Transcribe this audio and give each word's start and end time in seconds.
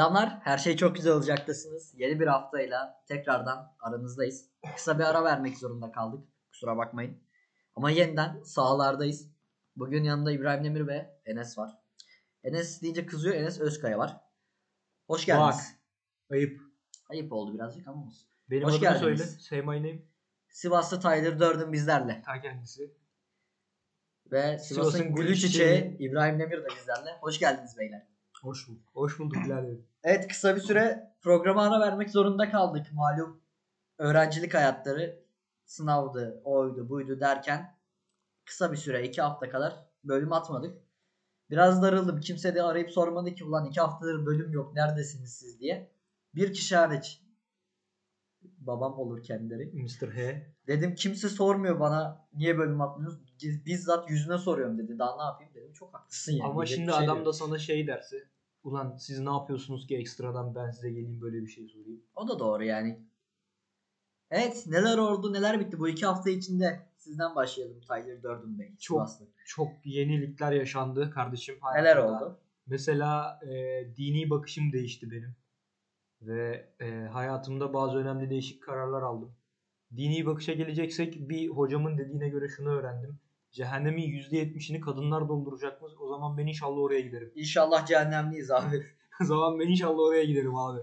Selamlar. 0.00 0.38
Her 0.42 0.58
şey 0.58 0.76
çok 0.76 0.96
güzel 0.96 1.12
olacaktasınız. 1.12 1.94
Yeni 1.96 2.20
bir 2.20 2.26
haftayla 2.26 3.02
tekrardan 3.08 3.76
aranızdayız. 3.80 4.44
Kısa 4.76 4.98
bir 4.98 5.04
ara 5.04 5.24
vermek 5.24 5.58
zorunda 5.58 5.92
kaldık. 5.92 6.28
Kusura 6.50 6.76
bakmayın. 6.76 7.22
Ama 7.74 7.90
yeniden 7.90 8.42
sahalardayız. 8.42 9.30
Bugün 9.76 10.04
yanında 10.04 10.32
İbrahim 10.32 10.64
Demir 10.64 10.86
ve 10.86 11.20
Enes 11.24 11.58
var. 11.58 11.70
Enes 12.44 12.82
deyince 12.82 13.06
kızıyor. 13.06 13.34
Enes 13.34 13.60
Özkaya 13.60 13.98
var. 13.98 14.16
Hoş 15.06 15.26
geldiniz. 15.26 15.76
Ayıp. 16.30 16.60
Ayıp 17.08 17.32
oldu 17.32 17.54
birazcık 17.54 17.88
ama 17.88 18.06
olsun. 18.06 18.28
Benim 18.50 18.64
Hoş 18.64 18.72
adımı 18.72 18.82
geldiniz. 18.82 19.20
söyle. 19.20 19.40
Say 19.40 19.60
my 19.60 19.88
name. 19.88 20.02
Sivaslı 20.48 21.00
Tyler 21.00 21.40
Durden 21.40 21.72
bizlerle. 21.72 22.22
Ta 22.26 22.40
kendisi. 22.40 22.94
Ve 24.32 24.58
Sivas'ın 24.58 24.90
Sivas'ın 24.90 25.14
gülü 25.14 25.26
gülü 25.26 25.36
çiçeği 25.36 25.52
çiçeği. 25.52 25.96
İbrahim 26.10 26.38
Demir 26.38 26.62
de 26.62 26.68
bizlerle. 26.76 27.18
Hoş 27.20 27.38
geldiniz 27.38 27.78
beyler. 27.78 28.09
Hoş 28.42 28.68
bulduk. 28.68 28.88
Hoş 28.92 29.18
bulduk. 29.18 29.38
Evet 30.02 30.28
kısa 30.28 30.56
bir 30.56 30.60
süre 30.60 31.12
programa 31.20 31.62
ara 31.62 31.80
vermek 31.80 32.10
zorunda 32.10 32.50
kaldık. 32.50 32.86
Malum 32.92 33.40
öğrencilik 33.98 34.54
hayatları 34.54 35.24
sınavdı, 35.64 36.40
oydu, 36.44 36.88
buydu 36.88 37.20
derken 37.20 37.76
kısa 38.44 38.72
bir 38.72 38.76
süre 38.76 39.04
iki 39.04 39.22
hafta 39.22 39.50
kadar 39.50 39.86
bölüm 40.04 40.32
atmadık. 40.32 40.82
Biraz 41.50 41.82
darıldım. 41.82 42.20
Kimse 42.20 42.54
de 42.54 42.62
arayıp 42.62 42.90
sormadı 42.90 43.34
ki 43.34 43.44
ulan 43.44 43.66
iki 43.66 43.80
haftadır 43.80 44.26
bölüm 44.26 44.52
yok 44.52 44.74
neredesiniz 44.74 45.32
siz 45.34 45.60
diye. 45.60 45.90
Bir 46.34 46.52
kişi 46.52 46.76
hariç 46.76 47.22
babam 48.42 48.98
olur 48.98 49.22
kendileri. 49.22 49.72
Mr. 49.72 50.08
H. 50.14 50.46
Dedim 50.66 50.94
kimse 50.94 51.28
sormuyor 51.28 51.80
bana 51.80 52.26
niye 52.34 52.58
bölüm 52.58 52.80
atmıyorsunuz. 52.80 53.30
Bizzat 53.66 54.10
yüzüne 54.10 54.38
soruyorum 54.38 54.78
dedi. 54.78 54.98
Daha 54.98 55.16
ne 55.16 55.22
yapayım 55.22 55.54
dedim. 55.54 55.72
Çok 55.72 55.94
haklısın 55.94 56.32
yani. 56.32 56.50
Ama 56.50 56.66
Diyecek 56.66 56.76
şimdi 56.76 56.92
şey 56.92 57.04
adam 57.04 57.24
da 57.24 57.32
sana 57.32 57.58
şey 57.58 57.86
derse. 57.86 58.16
Ulan 58.64 58.96
siz 58.96 59.20
ne 59.20 59.30
yapıyorsunuz 59.30 59.86
ki 59.86 59.96
ekstradan 59.96 60.54
ben 60.54 60.70
size 60.70 60.90
geleyim 60.90 61.20
böyle 61.20 61.40
bir 61.42 61.46
şey 61.46 61.68
sorayım. 61.68 62.02
O 62.16 62.28
da 62.28 62.38
doğru 62.38 62.64
yani. 62.64 63.00
Evet 64.30 64.64
neler 64.66 64.98
oldu 64.98 65.32
neler 65.32 65.60
bitti 65.60 65.78
bu 65.78 65.88
iki 65.88 66.06
hafta 66.06 66.30
içinde 66.30 66.86
sizden 66.96 67.34
başlayalım 67.34 67.80
Tyler 67.80 68.22
Durden 68.22 68.58
Bey. 68.58 68.68
Çok 68.78 68.78
Sivaslı. 69.08 69.26
çok 69.44 69.68
yenilikler 69.84 70.52
yaşandı 70.52 71.10
kardeşim 71.10 71.54
Neler 71.74 71.96
hayatımda. 71.96 72.24
oldu? 72.26 72.38
Mesela 72.66 73.40
e, 73.46 73.48
dini 73.96 74.30
bakışım 74.30 74.72
değişti 74.72 75.10
benim. 75.10 75.36
Ve 76.22 76.68
e, 76.80 76.90
hayatımda 77.12 77.74
bazı 77.74 77.96
önemli 77.98 78.30
değişik 78.30 78.62
kararlar 78.62 79.02
aldım. 79.02 79.32
Dini 79.96 80.26
bakışa 80.26 80.52
geleceksek 80.52 81.28
bir 81.28 81.48
hocamın 81.48 81.98
dediğine 81.98 82.28
göre 82.28 82.48
şunu 82.48 82.68
öğrendim. 82.68 83.18
Cehennemin 83.50 84.02
%70'ini 84.02 84.80
kadınlar 84.80 85.28
dolduracakmış. 85.28 85.92
O 86.00 86.08
zaman 86.08 86.38
ben 86.38 86.46
inşallah 86.46 86.78
oraya 86.78 87.00
giderim. 87.00 87.32
İnşallah 87.34 87.86
cehennemliyiz 87.86 88.50
abi. 88.50 88.86
o 89.22 89.24
zaman 89.24 89.60
ben 89.60 89.68
inşallah 89.68 89.98
oraya 89.98 90.24
giderim 90.24 90.56
abi. 90.56 90.80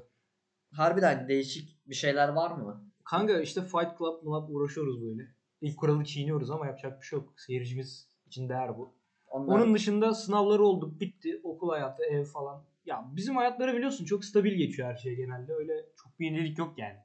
Harbiden 0.72 1.28
değişik 1.28 1.78
bir 1.88 1.96
şeyler 1.96 2.30
var 2.30 2.52
mı? 2.52 2.92
Kanka 3.04 3.40
işte 3.40 3.62
Fight 3.62 3.98
Club 3.98 4.24
mı 4.24 4.48
uğraşıyoruz 4.50 5.02
böyle. 5.02 5.24
İlk 5.62 5.78
kuralı 5.78 6.04
çiğniyoruz 6.06 6.52
ama 6.52 6.66
yapacak 6.66 7.02
bir 7.02 7.06
şey 7.06 7.20
yok. 7.20 7.34
Seyircimiz 7.38 8.10
için 8.26 8.50
değer 8.50 8.78
bu. 8.78 8.98
Onlar... 9.28 9.56
Onun 9.56 9.74
dışında 9.74 10.14
sınavları 10.14 10.64
olduk 10.64 11.00
bitti. 11.00 11.42
Okul 11.44 11.70
hayatı, 11.70 12.04
ev 12.04 12.24
falan. 12.24 12.64
Ya 12.86 13.12
bizim 13.16 13.36
hayatları 13.36 13.74
biliyorsun 13.76 14.06
çok 14.06 14.26
stabil 14.26 14.54
geçiyor 14.54 14.90
her 14.90 14.96
şey 14.96 15.16
genelde. 15.16 15.54
Öyle 15.54 15.74
çok 16.04 16.20
bir 16.20 16.26
yenilik 16.26 16.58
yok 16.58 16.78
yani. 16.78 16.98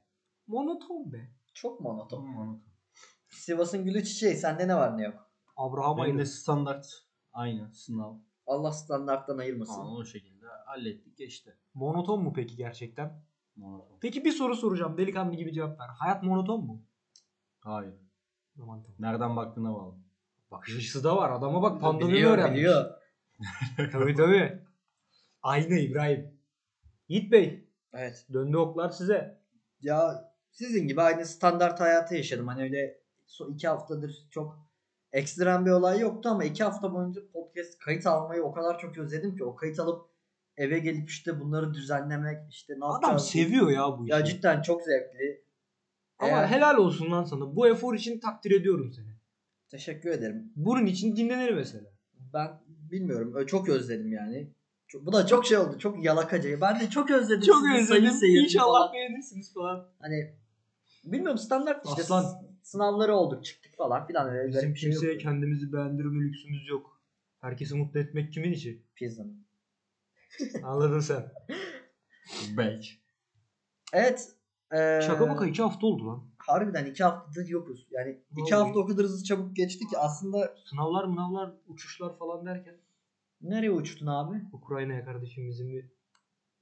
Monoton 0.47 1.13
be. 1.13 1.29
çok 1.53 1.79
monoton. 1.79 2.63
Sivas'ın 3.29 3.85
gülü 3.85 4.03
çiçeği 4.03 4.35
sende 4.35 4.67
ne 4.67 4.75
var 4.75 4.97
ne 4.97 5.03
yok? 5.03 5.32
Abraham 5.55 5.97
Benim 5.97 6.19
de 6.19 6.25
standart 6.25 6.87
aynı 7.33 7.73
sınav. 7.73 8.15
Allah 8.47 8.71
standarttan 8.71 9.37
ayırmasın. 9.37 9.73
Falan 9.73 9.95
o 9.95 10.05
şekilde 10.05 10.45
hallettik 10.65 11.17
geçti. 11.17 11.57
Monoton 11.73 12.23
mu 12.23 12.33
peki 12.33 12.55
gerçekten? 12.55 13.23
Monoton. 13.55 13.97
Peki 14.01 14.25
bir 14.25 14.31
soru 14.31 14.55
soracağım. 14.55 14.97
Delikanlı 14.97 15.35
gibi 15.35 15.53
cevap 15.53 15.79
ver. 15.79 15.87
Hayat 15.87 16.23
monoton 16.23 16.65
mu? 16.65 16.85
Hayır. 17.59 17.93
Aman 18.61 18.83
tamam. 18.83 18.95
Nereden 18.99 19.35
baktığına 19.35 19.73
bağlı. 19.75 19.95
Bakış 20.51 20.77
açısı 20.77 21.03
da 21.03 21.17
var. 21.17 21.31
Adama 21.31 21.61
bak 21.61 21.99
biliyor, 21.99 22.31
öğrenmiş. 22.31 22.57
biliyor. 22.57 22.91
tabii 23.91 24.15
tabii. 24.15 24.61
Aynı 25.41 25.75
İbrahim. 25.75 26.39
Yiğit 27.07 27.31
Bey. 27.31 27.67
Evet. 27.93 28.27
Döndü 28.33 28.57
oklar 28.57 28.89
size. 28.89 29.41
Ya 29.81 30.31
sizin 30.51 30.87
gibi 30.87 31.01
aynı 31.01 31.25
standart 31.25 31.79
hayatı 31.79 32.15
yaşadım. 32.15 32.47
Hani 32.47 32.61
öyle 32.61 32.99
iki 33.49 33.67
haftadır 33.67 34.27
çok 34.31 34.59
ekstrem 35.13 35.65
bir 35.65 35.71
olay 35.71 35.99
yoktu 35.99 36.29
ama 36.29 36.43
iki 36.43 36.63
hafta 36.63 36.93
boyunca 36.93 37.21
podcast 37.33 37.77
kayıt 37.79 38.07
almayı 38.07 38.43
o 38.43 38.51
kadar 38.51 38.79
çok 38.79 38.97
özledim 38.97 39.35
ki 39.37 39.43
o 39.43 39.55
kayıt 39.55 39.79
alıp 39.79 40.05
eve 40.57 40.79
gelip 40.79 41.09
işte 41.09 41.39
bunları 41.39 41.73
düzenlemek 41.73 42.37
işte 42.53 42.73
ne 42.79 42.85
Adam 42.85 42.93
yapacağız. 43.01 43.25
seviyor 43.29 43.71
ya 43.71 43.99
bu 43.99 44.05
işi. 44.05 44.11
Ya 44.13 44.23
cidden 44.25 44.61
çok 44.61 44.81
zevkli. 44.83 45.43
Ama 46.19 46.31
Eğer- 46.31 46.47
helal 46.47 46.77
olsun 46.77 47.11
lan 47.11 47.23
sana. 47.23 47.55
Bu 47.55 47.67
efor 47.67 47.93
için 47.95 48.19
takdir 48.19 48.51
ediyorum 48.51 48.91
seni. 48.95 49.13
Teşekkür 49.69 50.09
ederim. 50.09 50.51
Bunun 50.55 50.85
için 50.85 51.15
dinlenir 51.15 51.53
mesela. 51.53 51.89
Ben 52.33 52.59
bilmiyorum. 52.67 53.45
Çok 53.45 53.69
özledim 53.69 54.11
yani. 54.13 54.51
Çok, 54.87 55.05
bu 55.05 55.13
da 55.13 55.25
çok 55.27 55.45
şey 55.45 55.57
oldu. 55.57 55.79
Çok 55.79 56.03
yalakacayı. 56.03 56.61
Ben 56.61 56.79
de 56.79 56.89
çok 56.89 57.11
özledim. 57.11 57.41
Çok 57.41 57.63
özledim. 57.75 58.43
İnşallah 58.43 58.79
falan. 58.79 58.93
beğenirsiniz 58.93 59.53
falan. 59.53 59.87
Hani 59.99 60.33
bilmiyorum 61.05 61.37
standart 61.37 61.85
işte. 61.85 62.01
Aslan. 62.01 62.52
Sınavları 62.63 63.15
olduk 63.15 63.45
çıktık 63.45 63.77
falan 63.77 64.07
filan. 64.07 64.29
Öyle 64.29 64.47
Bizim 64.47 64.73
bir 64.73 64.79
şey 64.79 64.91
kimseye 64.91 65.11
yok. 65.13 65.21
kendimizi 65.21 65.73
beğendirme 65.73 66.25
lüksümüz 66.25 66.67
yok. 66.69 67.01
Herkesi 67.41 67.75
mutlu 67.75 67.99
etmek 67.99 68.33
kimin 68.33 68.51
işi? 68.51 68.83
Pizza. 68.95 69.23
Anladın 70.63 70.99
sen. 70.99 71.31
Belki. 72.57 72.89
Evet. 73.93 74.31
Ee, 74.73 74.99
Şaka 75.07 75.25
maka 75.25 75.45
iki 75.47 75.61
hafta 75.61 75.87
oldu 75.87 76.07
lan. 76.07 76.23
Harbiden 76.37 76.85
iki 76.85 77.03
haftadır 77.03 77.47
yokuz. 77.49 77.87
Yani 77.91 78.21
iki 78.31 78.53
Vallahi. 78.53 78.63
hafta 78.65 78.79
o 78.79 78.85
kadar 78.85 79.05
hızlı 79.05 79.23
çabuk 79.23 79.55
geçti 79.55 79.87
ki 79.87 79.97
aslında 79.97 80.55
Sınavlar 80.65 81.03
mınavlar 81.03 81.51
uçuşlar 81.67 82.17
falan 82.17 82.45
derken 82.45 82.75
nereye 83.41 83.71
uçtun 83.71 84.07
abi? 84.07 84.41
Ukrayna'ya 84.53 85.05
kardeşim 85.05 85.47
bizim 85.47 85.73
bir 85.73 85.85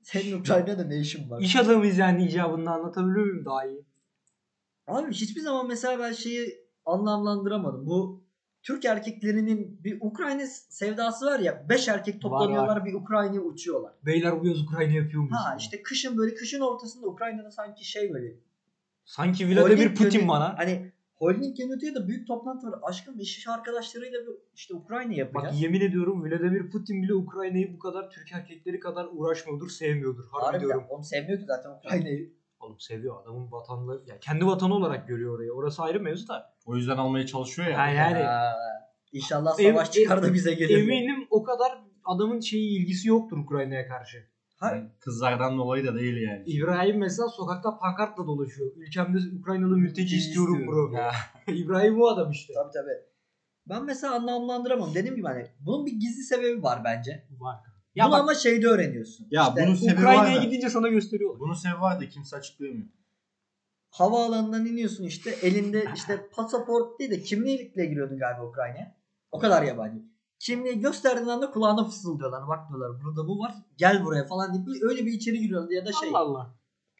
Senin 0.03 0.39
Ukrayna'da 0.39 0.83
ne 0.83 0.97
işin 0.99 1.29
var? 1.29 1.41
iş 1.41 1.55
adamıyız 1.55 1.97
yani 1.97 2.25
icabında 2.25 2.71
anlatabiliyor 2.71 3.25
muyum 3.25 3.45
daha 3.45 3.65
iyi? 3.65 3.85
Abi 4.91 5.11
hiçbir 5.13 5.41
zaman 5.41 5.67
mesela 5.67 5.99
ben 5.99 6.11
şeyi 6.11 6.65
anlamlandıramadım. 6.85 7.85
Bu 7.85 8.23
Türk 8.63 8.85
erkeklerinin 8.85 9.83
bir 9.83 9.97
Ukrayna 10.01 10.45
sevdası 10.69 11.25
var 11.25 11.39
ya. 11.39 11.65
Beş 11.69 11.87
erkek 11.87 12.21
toplanıyorlar 12.21 12.85
bir 12.85 12.93
Ukrayna'ya 12.93 13.41
uçuyorlar. 13.41 13.93
Beyler 14.05 14.41
bu 14.41 14.47
yaz 14.47 14.61
Ukrayna 14.61 14.91
yapıyor 14.93 15.23
muyuz? 15.23 15.37
Ha 15.37 15.55
işte 15.59 15.83
kışın 15.83 16.17
böyle 16.17 16.35
kışın 16.35 16.59
ortasında 16.61 17.07
Ukrayna'da 17.07 17.51
sanki 17.51 17.85
şey 17.85 18.13
böyle. 18.13 18.35
Sanki 19.05 19.49
Vladimir 19.49 19.95
Putin 19.95 20.19
yönü- 20.19 20.27
bana. 20.27 20.57
Hani 20.57 20.91
holding 21.15 21.59
yönetiyor 21.59 21.95
da 21.95 22.07
büyük 22.07 22.27
toplantı 22.27 22.67
var. 22.67 22.79
Aşkım 22.83 23.19
iş 23.19 23.47
arkadaşlarıyla 23.47 24.19
bir 24.19 24.33
işte 24.55 24.73
Ukrayna 24.73 25.11
Bak 25.11 25.17
yapacağız. 25.17 25.61
yemin 25.61 25.81
ediyorum 25.81 26.23
Vladimir 26.23 26.69
Putin 26.69 27.03
bile 27.03 27.13
Ukrayna'yı 27.13 27.73
bu 27.73 27.79
kadar 27.79 28.09
Türk 28.09 28.31
erkekleri 28.31 28.79
kadar 28.79 29.07
uğraşmıyordur, 29.11 29.69
sevmiyordur. 29.69 30.23
Harbi 30.31 30.45
Harbiden. 30.45 30.61
diyorum. 30.67 30.85
Onu 30.89 31.03
sevmiyor 31.03 31.39
ki 31.39 31.45
zaten 31.45 31.69
Ukrayna'yı. 31.69 32.40
Oğlum 32.61 32.79
seviyor 32.79 33.21
adamın 33.21 33.51
vatanını. 33.51 34.01
Ya 34.07 34.19
kendi 34.19 34.45
vatanı 34.45 34.73
olarak 34.75 35.07
görüyor 35.07 35.35
orayı. 35.35 35.51
Orası 35.51 35.81
ayrı 35.83 35.99
mevzu 35.99 36.27
da. 36.27 36.53
O 36.65 36.75
yüzden 36.75 36.97
almaya 36.97 37.25
çalışıyor 37.25 37.67
ya. 37.67 37.77
Ha, 37.77 37.87
yani 37.89 38.23
Ha, 38.23 38.53
İnşallah 39.11 39.59
Ev- 39.59 39.71
savaş 39.73 39.91
çıkar 39.91 40.23
da 40.23 40.33
bize 40.33 40.53
gelir. 40.53 40.77
eminim 40.77 41.27
o 41.29 41.43
kadar 41.43 41.71
adamın 42.05 42.39
şeyi 42.39 42.79
ilgisi 42.81 43.07
yoktur 43.07 43.37
Ukrayna'ya 43.37 43.87
karşı. 43.87 44.17
Ha, 44.59 44.71
Yani 44.75 44.89
kızlardan 44.99 45.57
dolayı 45.57 45.85
da 45.87 45.95
değil 45.95 46.17
yani. 46.27 46.43
İbrahim 46.45 46.97
mesela 46.99 47.27
sokakta 47.27 47.77
pankartla 47.77 48.27
dolaşıyor. 48.27 48.71
Ülkemde 48.75 49.17
Ukraynalı 49.39 49.77
mülteci 49.77 50.17
istiyorum 50.17 50.59
istiyorum. 50.59 50.91
bro. 50.91 50.97
Ya. 50.97 51.11
İbrahim 51.47 52.01
o 52.01 52.07
adam 52.07 52.31
işte. 52.31 52.53
tabii 52.53 52.71
tabii. 52.73 53.11
Ben 53.69 53.85
mesela 53.85 54.13
anlamlandıramam. 54.15 54.93
Dediğim 54.95 55.15
gibi 55.15 55.27
hani 55.27 55.47
bunun 55.59 55.85
bir 55.85 55.91
gizli 55.91 56.23
sebebi 56.23 56.63
var 56.63 56.81
bence. 56.83 57.27
Var. 57.39 57.55
Ya 57.95 58.05
Bunu 58.05 58.11
bak 58.11 58.19
ama 58.21 58.33
şeyde 58.35 58.67
öğreniyorsun. 58.67 59.27
Ya 59.31 59.47
İşte 59.49 59.65
bunun 59.65 59.75
sebebi 59.75 59.95
var 59.95 60.13
Ukrayna'ya 60.13 60.37
da. 60.41 60.43
gidince 60.43 60.69
sana 60.69 60.87
gösteriyorlar. 60.87 61.39
Bunun 61.39 61.53
sebebi 61.53 61.81
var 61.81 61.99
da 62.01 62.09
kimse 62.09 62.35
açıklayamıyor. 62.35 62.87
havaalanından 63.89 64.65
iniyorsun 64.65 65.03
işte 65.03 65.29
elinde 65.41 65.85
işte 65.95 66.29
pasaport 66.35 66.99
değil 66.99 67.11
de 67.11 67.21
kimlikle 67.21 67.85
giriyordun 67.85 68.17
galiba 68.19 68.45
Ukrayna'ya. 68.45 68.95
O 69.31 69.39
kadar 69.39 69.63
yabancı. 69.63 70.01
Kimliği 70.39 70.79
gösterdiğin 70.79 71.27
anda 71.27 71.51
kulağına 71.51 71.85
fısıldıyorlar. 71.85 72.47
Bak 72.47 72.69
diyorlar 72.69 73.01
burada 73.03 73.27
bu 73.27 73.39
var 73.39 73.53
gel 73.77 74.05
buraya 74.05 74.25
falan 74.25 74.53
deyip 74.53 74.67
bir- 74.67 74.81
öyle 74.89 75.05
bir 75.05 75.11
içeri 75.11 75.39
giriyorlar 75.39 75.69
ya 75.69 75.85
da 75.85 75.91
şey 75.91 76.09
Allah 76.09 76.17
Allah. 76.17 76.55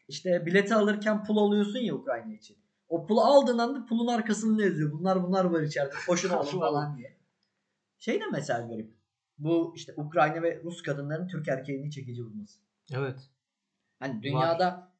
işte 0.08 0.46
bileti 0.46 0.74
alırken 0.74 1.24
pul 1.24 1.36
alıyorsun 1.36 1.78
ya 1.78 1.94
Ukrayna 1.94 2.34
için. 2.34 2.56
O 2.88 3.06
pulu 3.06 3.20
aldığın 3.20 3.58
anda 3.58 3.86
pulun 3.86 4.06
arkasında 4.06 4.62
yazıyor. 4.64 4.92
Bunlar 4.92 5.22
bunlar 5.22 5.44
var 5.44 5.62
içeride. 5.62 5.94
Koşun 6.06 6.28
alın 6.30 6.50
falan 6.60 6.96
diye. 6.96 7.16
Şey 7.98 8.20
de 8.20 8.24
mesela 8.32 8.66
garip. 8.66 9.01
Bu 9.42 9.72
işte 9.76 9.94
Ukrayna 9.96 10.42
ve 10.42 10.62
Rus 10.64 10.82
kadınların 10.82 11.28
Türk 11.28 11.48
erkeğini 11.48 11.90
çekici 11.90 12.24
bulması. 12.24 12.60
Evet. 12.94 13.30
Hani 13.98 14.22
dünyada 14.22 14.92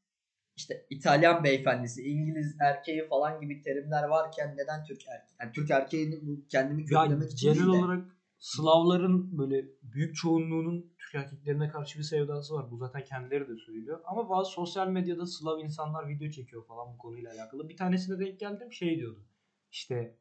işte 0.56 0.87
İtalyan 0.91 1.44
beyefendisi, 1.44 2.03
İngiliz 2.03 2.56
erkeği 2.61 3.09
falan 3.09 3.41
gibi 3.41 3.62
terimler 3.62 4.05
varken 4.05 4.56
neden 4.56 4.85
Türk 4.85 5.09
erkeği? 5.09 5.37
Yani 5.41 5.53
Türk 5.53 5.71
erkeğini 5.71 6.27
bu 6.27 6.47
kendimi 6.49 6.85
kötülemek 6.85 7.33
için 7.33 7.53
genel 7.53 7.67
değil 7.67 7.73
de. 7.73 7.85
olarak 7.85 8.05
Slavların 8.39 9.39
böyle 9.39 9.65
büyük 9.83 10.17
çoğunluğunun 10.17 10.93
Türk 10.99 11.15
erkeklerine 11.15 11.69
karşı 11.69 11.99
bir 11.99 12.05
sevdası 12.05 12.55
var. 12.55 12.71
Bu 12.71 12.77
zaten 12.77 13.05
kendileri 13.05 13.49
de 13.49 13.56
söylüyor. 13.56 14.00
Ama 14.05 14.31
bazı 14.31 14.50
sosyal 14.50 14.89
medyada 14.89 15.27
Slav 15.27 15.59
insanlar 15.59 16.09
video 16.09 16.31
çekiyor 16.31 16.67
falan 16.67 16.94
bu 16.94 16.99
konuyla 16.99 17.33
alakalı. 17.33 17.69
Bir 17.69 17.77
tanesine 17.77 18.19
denk 18.19 18.41
geldim 18.41 18.73
şey 18.73 18.99
diyordu. 18.99 19.25
İşte 19.71 20.17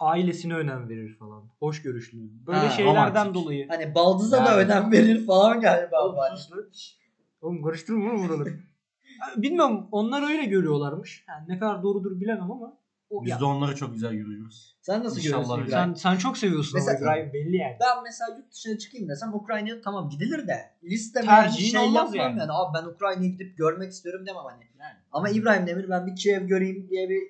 ailesine 0.00 0.54
önem 0.54 0.88
verir 0.88 1.16
falan. 1.18 1.44
Hoş 1.58 1.82
görüşlü. 1.82 2.18
Böyle 2.46 2.58
Ha, 2.58 2.70
şeylerden 2.70 3.14
romantik. 3.14 3.34
dolayı. 3.34 3.68
Hani 3.68 3.94
baldıza 3.94 4.44
da 4.44 4.50
Yani. 4.50 4.62
önem 4.64 4.92
verir 4.92 5.26
falan 5.26 5.60
galiba. 5.60 6.36
Şşş. 6.36 6.98
Oğlum 7.40 7.62
karıştırma 7.62 8.10
oğlum 8.12 8.28
buraları. 8.28 8.54
Bilmiyorum 9.36 9.88
onlar 9.92 10.22
öyle 10.30 10.44
görüyorlarmış. 10.44 11.24
Yani 11.28 11.44
ne 11.48 11.58
kadar 11.58 11.82
doğrudur 11.82 12.20
bilemem 12.20 12.50
ama. 12.52 12.78
O, 13.10 13.24
Biz 13.24 13.30
ya, 13.30 13.40
de 13.40 13.44
onları 13.44 13.76
çok 13.76 13.92
güzel 13.92 14.12
görüyoruz. 14.14 14.76
Sen 14.80 15.04
nasıl 15.04 15.16
İnşallah 15.18 15.42
görüyorsun. 15.48 15.66
İbrahim? 15.68 15.96
sen, 15.96 16.10
sen 16.10 16.18
çok 16.18 16.38
seviyorsun 16.38 16.72
Mesela- 16.80 16.98
ama 16.98 17.16
İbrahim 17.16 17.32
belli 17.32 17.56
yani. 17.56 17.76
Ben 17.80 18.02
mesela 18.04 18.36
yurt 18.38 18.52
dışına 18.52 18.78
çıkayım 18.78 19.08
desem 19.08 19.34
Ukrayna'ya 19.34 19.80
tamam 19.80 20.08
gidilir 20.08 20.48
de 20.48 20.56
listeme 20.84 21.26
Tercihin 21.26 21.70
şey 21.70 21.80
olmaz 21.80 22.14
yapmam 22.14 22.30
yani. 22.30 22.38
yani. 22.38 22.52
Abi 22.52 22.78
ben 22.78 22.84
Ukrayna'ya 22.94 23.28
gidip 23.30 23.58
görmek 23.58 23.92
istiyorum 23.92 24.26
demem 24.26 24.42
hani. 24.50 24.64
Yani. 24.80 24.94
Ama 25.12 25.28
İbrahim 25.28 25.66
Demir 25.66 25.88
ben 25.90 26.06
bir 26.06 26.16
Kiev 26.16 26.46
göreyim 26.46 26.88
diye 26.90 27.08
bir 27.08 27.22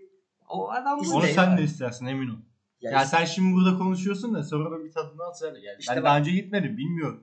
O 0.49 0.71
adam 0.71 0.99
bu. 1.05 1.11
Onu 1.15 1.27
sen 1.27 1.51
ya. 1.51 1.59
de 1.59 1.63
istersin 1.63 2.07
emin 2.07 2.29
ol. 2.29 2.37
ya 2.81 2.91
Ya 2.91 3.03
işte- 3.05 3.17
sen 3.17 3.25
şimdi 3.25 3.55
burada 3.57 3.79
konuşuyorsun 3.79 4.35
da 4.35 4.43
sonra 4.43 4.71
da 4.71 4.85
bir 4.85 4.93
tadını 4.93 5.23
al 5.23 5.33
söyle. 5.33 5.59
Yani 5.63 5.77
İşte 5.81 5.93
ben 5.97 6.03
bak- 6.03 6.05
daha 6.09 6.19
önce 6.19 6.31
gitmedim 6.31 6.77
bilmiyorum. 6.77 7.23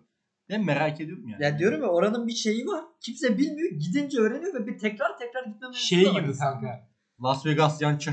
Ben 0.50 0.66
merak 0.66 1.02
ediyorum 1.02 1.28
yani. 1.28 1.44
ya 1.44 1.60
diyorum 1.60 1.82
ya 1.82 1.88
oranın 1.88 2.28
bir 2.28 2.34
şeyi 2.34 2.66
var. 2.68 2.84
Kimse 3.02 3.38
bilmiyor. 3.38 3.72
Gidince 3.72 4.20
öğreniyor 4.20 4.54
ve 4.54 4.68
bir 4.68 4.78
tekrar 4.78 5.18
tekrar 5.18 5.44
gitmemiz 5.46 5.78
Şey 5.78 6.00
gibi 6.12 6.38
kanka. 6.38 6.88
Las 7.24 7.46
Vegas 7.46 7.82
yançı. 7.82 8.12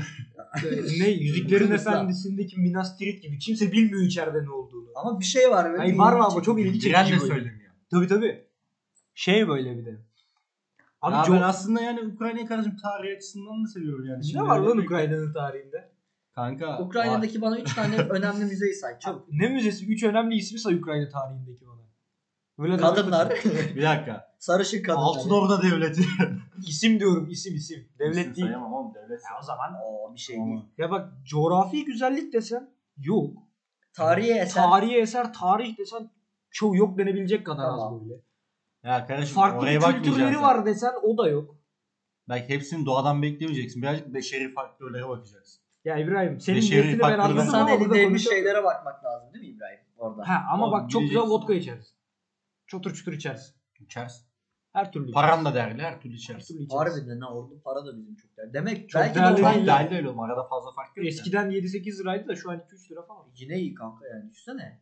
ne 0.99 1.07
Yüzüklerin 1.09 1.65
Kıbrıs'ta. 1.65 1.91
Efendisi'ndeki 1.91 2.59
Minas 2.59 2.97
Tirith 2.97 3.21
gibi. 3.21 3.39
Kimse 3.39 3.71
bilmiyor 3.71 4.01
içeride 4.03 4.43
ne 4.45 4.49
olduğunu. 4.49 4.87
Ama 4.95 5.19
bir 5.19 5.25
şey 5.25 5.49
var. 5.51 5.65
böyle 5.65 5.77
Hayır 5.77 5.93
bir 5.93 5.99
var 5.99 6.13
ilgi 6.13 6.23
ama 6.23 6.41
çok 6.43 6.57
çekici. 6.57 6.69
ilgi 6.77 6.79
Giren 6.87 7.05
de 7.05 7.09
çekici 7.09 7.29
böyle. 7.29 7.33
söylemiyor. 7.41 7.71
Tabii 7.91 8.07
tabii. 8.07 8.47
Şey 9.13 9.47
böyle 9.47 9.77
bir 9.77 9.85
de. 9.85 10.05
Abi 11.01 11.15
ya 11.15 11.37
ben 11.37 11.41
aslında 11.41 11.81
yani 11.81 11.99
Ukrayna'yı 12.13 12.47
kardeşim 12.47 12.77
tarih 12.77 13.17
açısından 13.17 13.63
da 13.63 13.67
seviyorum 13.67 14.05
yani. 14.05 14.19
ne 14.19 14.23
Şimdi 14.23 14.43
var 14.43 14.59
lan 14.59 14.77
Ukrayna'nın 14.77 15.33
tarihinde? 15.33 15.91
Kanka. 16.35 16.67
var. 16.67 16.79
Ukrayna'daki 16.79 17.41
bana 17.41 17.59
3 17.59 17.75
tane 17.75 17.95
önemli 18.09 18.45
müzeyi 18.45 18.73
say. 18.73 18.99
Çabuk. 18.99 19.27
Ne 19.31 19.47
müzesi? 19.49 19.85
Üç 19.87 20.03
önemli 20.03 20.35
ismi 20.35 20.59
say 20.59 20.75
Ukrayna 20.75 21.09
tarihindeki 21.09 21.65
bana. 21.67 21.81
Böyle 22.59 22.73
de- 22.77 22.81
Kadınlar. 22.81 23.29
Bir 23.75 23.81
dakika. 23.83 24.31
Sarışın 24.39 24.83
kadınlar. 24.83 25.03
Altın 25.05 25.29
Orda 25.29 25.61
Devleti. 25.63 26.01
İsim 26.67 26.99
diyorum 26.99 27.27
isim 27.29 27.55
isim. 27.55 27.87
Devlet 27.99 28.15
İsim 28.17 28.35
değil. 28.35 28.47
Sayamam 28.47 28.73
oğlum 28.73 28.93
devlet. 28.95 29.21
Ya 29.31 29.37
o 29.41 29.43
zaman 29.43 29.73
Oo 29.85 30.13
bir 30.13 30.19
şey 30.19 30.35
Ama- 30.35 30.45
değil. 30.45 30.61
ya 30.77 30.91
bak 30.91 31.09
coğrafi 31.25 31.85
güzellik 31.85 32.33
desen 32.33 32.69
yok. 32.97 33.37
Tarihi 33.93 34.31
eser. 34.33 34.63
Tarihi 34.63 34.95
eser 34.97 35.33
tarih 35.33 35.77
desen 35.77 36.09
çoğu 36.51 36.75
yok 36.75 36.97
denebilecek 36.97 37.45
kadar 37.45 37.65
Tamam. 37.65 37.93
az 37.95 38.01
böyle. 38.01 38.21
Ya 38.83 39.05
kardeşim 39.07 39.35
Farklı 39.35 39.59
oraya 39.59 39.71
bir 39.71 39.75
bakmayacaksın 39.81 40.11
kültürleri 40.11 40.33
sen. 40.33 40.43
var 40.43 40.65
desen 40.65 40.91
o 41.03 41.17
da 41.17 41.27
yok. 41.29 41.55
Belki 42.29 42.53
hepsini 42.53 42.85
doğadan 42.85 43.21
beklemeyeceksin. 43.21 43.81
Birazcık 43.81 44.13
beşeri 44.13 44.53
faktörlere 44.53 45.09
bakacaksın. 45.09 45.61
Ya 45.85 45.97
İbrahim 45.97 46.39
senin 46.39 46.57
Beşeri 46.57 46.81
niyetini 46.81 46.99
ben 46.99 47.05
faktörler- 47.09 47.19
anladım 47.21 47.45
İnsan 47.45 47.59
ama 47.67 47.79
burada 47.79 47.93
bir 47.93 48.03
konuşamıyorum. 48.03 48.19
şeylere 48.45 48.63
bakmak 48.63 49.03
lazım 49.05 49.33
değil 49.33 49.45
mi 49.45 49.51
İbrahim? 49.51 49.79
Orada. 49.97 50.29
Ha 50.29 50.43
ama 50.53 50.63
Oğlum, 50.67 50.71
bak 50.79 50.89
çok 50.89 51.01
güzel 51.01 51.15
bileceksin. 51.15 51.31
vodka 51.33 51.53
içeriz. 51.53 51.95
Çotur 52.67 52.93
çutur 52.93 53.13
içeriz. 53.13 53.55
İçersin. 53.79 54.25
Her 54.73 54.91
türlü 54.91 55.11
Paran 55.11 55.45
da 55.45 55.53
değerli 55.55 55.81
her 55.81 56.01
türlü 56.01 56.13
içeriz. 56.15 56.29
Her 56.29 56.35
içersin. 56.35 56.53
türlü 56.53 56.65
içeriz. 56.65 56.93
Harbiden 56.97 57.21
ha 57.21 57.33
orada 57.33 57.61
para 57.63 57.85
da 57.85 57.97
bizim 57.97 58.15
çok 58.15 58.37
değerli. 58.37 58.53
Demek 58.53 58.89
Çok 58.89 59.01
belki 59.01 59.15
de 59.15 59.19
değerli 59.19 59.33
oradan- 59.35 59.53
değil. 59.53 59.65
Çok 59.67 59.79
değerli 59.79 59.95
öyle 59.97 60.09
oğlum. 60.09 60.19
Arada 60.19 60.43
fazla 60.47 60.71
fark 60.71 60.97
yok. 60.97 61.05
ya. 61.05 61.09
Eskiden 61.09 61.49
7-8 61.51 61.99
liraydı 61.99 62.27
da 62.27 62.35
şu 62.35 62.51
an 62.51 62.57
2-3 62.59 62.91
lira 62.91 63.01
falan. 63.05 63.25
Yine 63.35 63.59
iyi 63.59 63.73
kanka 63.73 64.07
yani 64.07 64.29
düşünsene. 64.31 64.81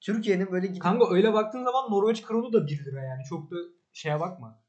Türkiye'nin 0.00 0.52
böyle 0.52 0.66
gidip... 0.66 0.82
Kanka 0.82 1.14
öyle 1.14 1.32
baktığın 1.32 1.64
zaman 1.64 1.90
Norveç 1.90 2.22
kronu 2.22 2.52
da 2.52 2.66
1 2.66 2.84
lira 2.84 3.02
yani. 3.04 3.22
Çok 3.28 3.50
da 3.50 3.56
şeye 3.92 4.20
bakma. 4.20 4.62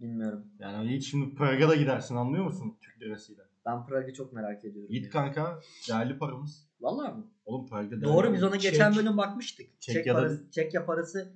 Bilmiyorum. 0.00 0.46
Yani 0.58 0.96
hiç 0.96 1.10
şimdi 1.10 1.34
Prag'a 1.34 1.68
da 1.68 1.74
gidersin 1.76 2.16
anlıyor 2.16 2.44
musun 2.44 2.78
Türk 2.80 3.02
lirasıyla? 3.02 3.44
Ben 3.66 3.86
Prag'ı 3.86 4.12
çok 4.14 4.32
merak 4.32 4.64
ediyorum. 4.64 4.90
Git 4.92 5.10
kanka 5.10 5.60
değerli 5.88 6.18
paramız. 6.18 6.68
Vallahi 6.80 7.16
mi? 7.16 7.24
Oğlum 7.44 7.66
Prag'da 7.68 7.90
değerli. 7.90 8.04
Doğru 8.04 8.32
biz 8.32 8.42
ona 8.42 8.50
paramız. 8.50 8.62
geçen 8.70 8.92
Çek- 8.92 8.98
bölüm 9.02 9.16
bakmıştık. 9.16 9.80
Çek 9.80 9.94
Çek, 9.94 10.06
ya 10.06 10.14
da- 10.14 10.18
parası, 10.18 10.50
Çekya 10.50 10.86
parası 10.86 11.32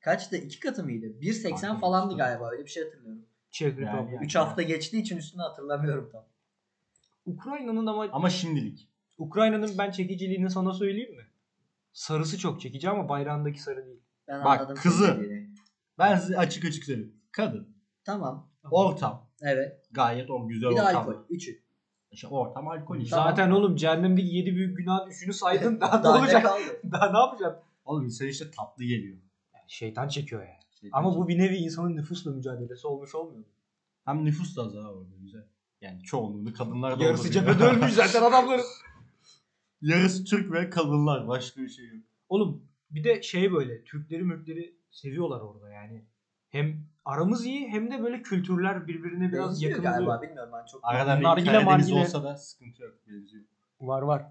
kaçtı? 0.00 0.36
İki 0.36 0.60
katı 0.60 0.84
mıydı? 0.84 1.06
1.80 1.06 1.50
Kanka, 1.60 1.78
falandı 1.80 2.12
işte. 2.12 2.24
galiba 2.24 2.50
öyle 2.50 2.64
bir 2.64 2.70
şey 2.70 2.84
hatırlıyorum. 2.84 3.22
Czech 3.50 3.78
Yani- 3.78 3.80
Republic. 4.02 4.18
3 4.26 4.36
hafta 4.36 4.62
geçtiği 4.62 5.00
için 5.00 5.16
üstünü 5.16 5.42
hatırlamıyorum 5.42 6.08
tam. 6.12 6.24
Ukrayna'nın 7.26 7.86
ama 7.86 8.08
Ama 8.12 8.30
şimdilik. 8.30 8.88
Ukrayna'nın 9.18 9.70
ben 9.78 9.90
çekiciliğini 9.90 10.50
sana 10.50 10.72
söyleyeyim 10.72 11.16
mi? 11.16 11.22
Sarısı 11.92 12.38
çok 12.38 12.60
çekici 12.60 12.90
ama 12.90 13.08
bayrağındaki 13.08 13.62
sarı 13.62 13.86
değil. 13.86 14.00
Ben 14.28 14.44
Bak, 14.44 14.60
anladım 14.60 14.76
kızı. 14.82 15.04
senin 15.06 15.20
dediğini. 15.24 15.50
Ben 15.98 16.16
size 16.16 16.38
açık 16.38 16.64
açık 16.64 16.84
söyleyeyim. 16.84 17.14
Kadın. 17.32 17.76
Tamam. 18.04 18.50
Ortam. 18.70 19.30
Evet. 19.42 19.86
Gayet 19.92 20.30
o 20.30 20.48
güzel 20.48 20.70
Bir 20.70 20.76
de 20.76 20.82
ortam. 20.82 20.96
alkol. 21.08 21.14
Üçü. 21.30 21.62
İşte 22.10 22.26
ortam 22.28 22.68
alkol 22.68 22.98
işte. 22.98 23.10
Tamam. 23.16 23.28
Zaten 23.30 23.50
oğlum 23.50 23.76
cehennemdeki 23.76 24.28
7 24.28 24.54
büyük 24.54 24.76
günah 24.78 25.08
üçünü 25.08 25.32
saydın 25.32 25.80
daha 25.80 25.98
ne 25.98 26.04
Daha 26.04 26.14
ne 26.16 26.20
olacak? 26.22 26.42
kaldı? 26.42 26.62
Daha 26.92 27.12
ne 27.12 27.18
yapacaksın? 27.18 27.62
Oğlum 27.84 28.04
insan 28.04 28.26
işte 28.28 28.50
tatlı 28.50 28.84
geliyor. 28.84 29.16
Yani 29.54 29.64
şeytan 29.68 30.08
çekiyor 30.08 30.42
yani. 30.42 30.60
Şey- 30.80 30.90
Ama 30.92 31.16
bu 31.16 31.28
bir 31.28 31.38
nevi 31.38 31.56
insanın 31.56 31.96
nüfusla 31.96 32.30
mücadelesi 32.30 32.86
olmuş 32.86 33.14
olmuyor 33.14 33.38
mu? 33.38 33.44
Hem 34.04 34.24
nüfus 34.24 34.56
da 34.56 34.62
az 34.62 34.74
ha 34.74 34.78
orada 34.92 35.16
güzel. 35.20 35.44
Yani 35.80 36.02
çoğunluğunu 36.02 36.52
kadınlar 36.52 37.00
da 37.00 37.04
Yarısı 37.04 37.22
orada 37.22 37.32
cephede 37.32 37.58
diyor. 37.58 37.72
ölmüş 37.72 37.92
zaten 37.92 38.22
adamların. 38.30 38.64
Yarısı 39.82 40.24
Türk 40.24 40.52
ve 40.52 40.70
kadınlar. 40.70 41.28
Başka 41.28 41.60
bir 41.62 41.68
şey 41.68 41.86
yok. 41.88 42.04
Oğlum 42.28 42.64
bir 42.90 43.04
de 43.04 43.22
şey 43.22 43.52
böyle 43.52 43.84
Türkleri 43.84 44.22
mürkleri 44.22 44.76
seviyorlar 44.90 45.40
orada 45.40 45.70
yani. 45.70 46.04
Hem 46.48 46.86
aramız 47.04 47.46
iyi 47.46 47.68
hem 47.68 47.90
de 47.90 48.02
böyle 48.02 48.22
kültürler 48.22 48.86
birbirine 48.86 49.32
biraz 49.32 49.50
Benziyor 49.50 49.70
yakın 49.70 49.84
galiba 49.84 50.16
oluyor. 50.16 50.22
bilmiyorum 50.30 50.52
ben 50.54 50.66
çok. 50.66 50.80
Arada 50.84 51.18
bir 51.18 51.24
Nargile 51.24 51.46
Karadeniz 51.46 51.66
margile. 51.66 52.00
olsa 52.00 52.24
da 52.24 52.36
sıkıntı 52.36 52.82
yok. 52.82 52.94
Benziyor. 53.08 53.44
Var 53.80 54.02
var. 54.02 54.26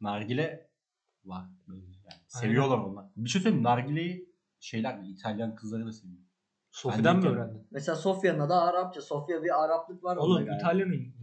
Nargile 0.00 0.70
var. 1.24 1.44
benziyor. 1.68 2.02
Yani 2.10 2.20
seviyorlar 2.26 2.78
onlar. 2.78 3.04
Bir 3.16 3.30
şey 3.30 3.42
söyleyeyim 3.42 3.62
mi? 3.62 3.68
Nargileyi 3.68 4.32
şeyler 4.60 4.98
İtalyan 5.04 5.54
kızları 5.54 5.86
da 5.86 5.92
seviyor. 5.92 6.18
Ben 7.04 7.22
de- 7.22 7.28
öğrendin? 7.28 7.66
Mesela 7.70 7.96
Sofya'nın 7.96 8.40
adı 8.40 8.54
Arapça. 8.54 9.00
Sofya 9.00 9.42
bir 9.42 9.64
Araplık 9.64 10.04
var 10.04 10.16
orada 10.16 10.26
Oğlum 10.26 10.44
galiba. 10.44 10.56
İtalya'nın 10.56 11.14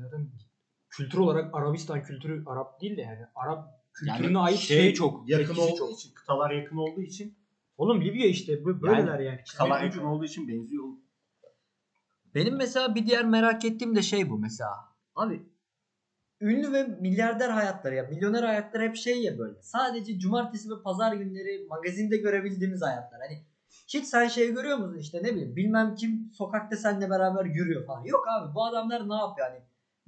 kültür 0.90 1.18
olarak 1.18 1.56
Arabistan 1.56 2.04
kültürü 2.04 2.44
Arap 2.46 2.82
değil 2.82 2.98
de 2.98 3.02
yani 3.02 3.26
Arap 3.36 3.68
kültürüne 3.94 4.26
Yani 4.28 4.38
ait 4.40 4.58
şey, 4.60 4.94
çok. 4.94 5.30
Yakın 5.30 5.56
olduğu 5.56 5.78
çok. 5.78 5.92
için, 5.94 6.14
kıtalar 6.14 6.52
yakın 6.52 6.78
olduğu 6.78 7.02
için, 7.02 7.40
Oğlum 7.78 8.02
Libya 8.02 8.28
işte 8.28 8.66
bu- 8.66 8.82
böyleler 8.82 9.20
yani. 9.20 9.40
kıtalar 9.52 9.78
Çizmek 9.80 9.96
yakın 9.96 10.08
olduğu 10.08 10.26
için 10.26 10.48
benziyor. 10.48 10.84
Benim 12.36 12.56
mesela 12.56 12.96
bir 12.96 13.06
diğer 13.06 13.26
merak 13.26 13.66
ettiğim 13.66 13.96
de 13.96 14.02
şey 14.02 14.30
bu 14.30 14.38
mesela. 14.38 14.72
Abi 15.16 15.46
ünlü 16.42 16.74
ve 16.74 16.84
milyarder 16.84 17.50
hayatları 17.50 17.96
ya 17.96 18.04
milyoner 18.04 18.44
hayatları 18.44 18.84
hep 18.84 18.96
şey 18.96 19.22
ya 19.24 19.38
böyle. 19.38 19.62
Sadece 19.62 20.20
cumartesi 20.20 20.70
ve 20.70 20.82
pazar 20.84 21.14
günleri 21.14 21.66
magazinde 21.70 22.18
görebildiğimiz 22.18 22.82
hayatlar. 22.82 23.20
Hani 23.22 23.44
hiç 23.88 24.06
sen 24.06 24.28
şey 24.28 24.54
görüyor 24.54 24.78
musun 24.78 24.98
işte 24.98 25.18
ne 25.24 25.32
bileyim 25.36 25.56
bilmem 25.56 25.96
kim 25.96 26.32
sokakta 26.34 26.76
seninle 26.76 27.10
beraber 27.10 27.46
yürüyor 27.46 27.86
falan. 27.86 28.04
Yok 28.04 28.26
abi 28.30 28.56
bu 28.56 28.66
adamlar 28.66 29.10
ne 29.10 29.16
yapıyor 29.16 29.48
hani. 29.48 29.60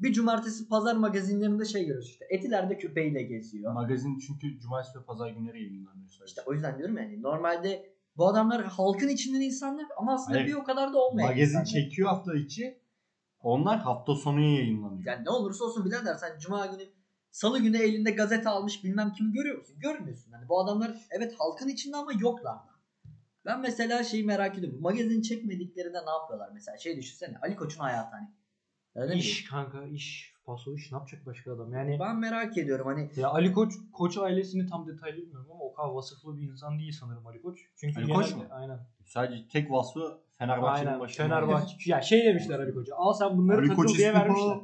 Bir 0.01 0.13
cumartesi 0.13 0.67
pazar 0.67 0.95
magazinlerinde 0.95 1.65
şey 1.65 1.81
görüyoruz 1.81 2.09
işte. 2.09 2.25
Etiler'de 2.29 2.77
köpeğiyle 2.77 3.23
geziyor. 3.23 3.73
Magazin 3.73 4.19
çünkü 4.19 4.59
cumartesi 4.59 4.99
ve 4.99 5.03
pazar 5.03 5.29
günleri 5.29 5.63
yayınlanıyor 5.63 6.09
sadece. 6.09 6.25
İşte 6.25 6.41
o 6.45 6.53
yüzden 6.53 6.77
diyorum 6.77 6.97
yani 6.97 7.21
normalde 7.21 7.93
bu 8.17 8.27
adamlar 8.27 8.65
halkın 8.65 9.07
içinden 9.07 9.41
insanlar 9.41 9.85
ama 9.97 10.13
aslında 10.13 10.37
Hayır. 10.37 10.47
bir 10.47 10.53
o 10.53 10.63
kadar 10.63 10.93
da 10.93 10.97
olmayan 10.97 11.29
Magazin 11.29 11.59
insanlar. 11.59 11.65
çekiyor 11.65 12.09
hafta 12.09 12.35
içi. 12.35 12.81
Onlar 13.39 13.79
hafta 13.79 14.15
sonu 14.15 14.39
yayınlanıyor. 14.41 15.05
Yani 15.05 15.25
ne 15.25 15.29
olursa 15.29 15.65
olsun 15.65 15.85
birader 15.85 16.15
sen 16.15 16.39
cuma 16.39 16.65
günü 16.65 16.83
salı 17.31 17.59
günü 17.59 17.77
elinde 17.77 18.11
gazete 18.11 18.49
almış 18.49 18.83
bilmem 18.83 19.13
kimi 19.13 19.33
görüyor 19.33 19.57
musun? 19.57 19.75
Görmüyorsun. 19.79 20.31
Hani 20.31 20.49
bu 20.49 20.59
adamlar 20.59 20.97
evet 21.11 21.33
halkın 21.37 21.67
içinde 21.67 21.97
ama 21.97 22.11
yoklar 22.19 22.55
da. 22.55 22.71
Ben 23.45 23.59
mesela 23.59 24.03
şeyi 24.03 24.23
merak 24.23 24.57
ediyorum. 24.57 24.81
Magazin 24.81 25.21
çekmediklerinde 25.21 25.97
ne 26.05 26.09
yapıyorlar 26.09 26.49
mesela? 26.53 26.77
Şey 26.77 26.97
düşünsene 26.97 27.37
Ali 27.41 27.55
Koç'un 27.55 27.79
hayatı 27.79 28.09
hani. 28.15 28.27
Öyle 28.95 29.13
mi? 29.13 29.19
İş 29.19 29.49
kanka 29.49 29.83
iş. 29.83 30.31
Paso 30.45 30.75
iş 30.75 30.91
ne 30.91 30.97
yapacak 30.97 31.25
başka 31.25 31.53
adam? 31.53 31.73
Yani 31.73 31.97
Ben 31.99 32.19
merak 32.19 32.57
ediyorum 32.57 32.87
hani 32.87 33.09
ya 33.15 33.29
Ali 33.29 33.53
Koç 33.53 33.73
Koç 33.93 34.17
ailesini 34.17 34.67
tam 34.69 34.87
detaylı 34.87 35.17
bilmiyorum 35.17 35.47
ama 35.51 35.63
o 35.63 35.73
kadar 35.73 35.89
vasıflı 35.89 36.37
bir 36.37 36.51
insan 36.51 36.79
değil 36.79 36.91
sanırım 36.99 37.27
Ali 37.27 37.41
Koç. 37.41 37.59
Çünkü 37.75 37.99
Ali 38.01 38.13
Koç 38.13 38.35
mu? 38.35 38.45
Aynen. 38.51 38.79
Sadece 39.05 39.47
tek 39.47 39.71
vasfı 39.71 40.17
Fenerbahçe'nin 40.37 40.87
Aynen. 40.87 40.99
başında. 40.99 41.23
Fenerbahçe. 41.27 41.75
Ya 41.85 42.01
şey 42.01 42.25
demişler 42.25 42.59
Ali 42.59 42.73
Koç'a. 42.73 42.95
Al 42.95 43.13
sen 43.13 43.37
bunları 43.37 43.57
Ali 43.59 43.67
takıl 43.67 43.95
diye 43.97 44.13
vermişler. 44.13 44.57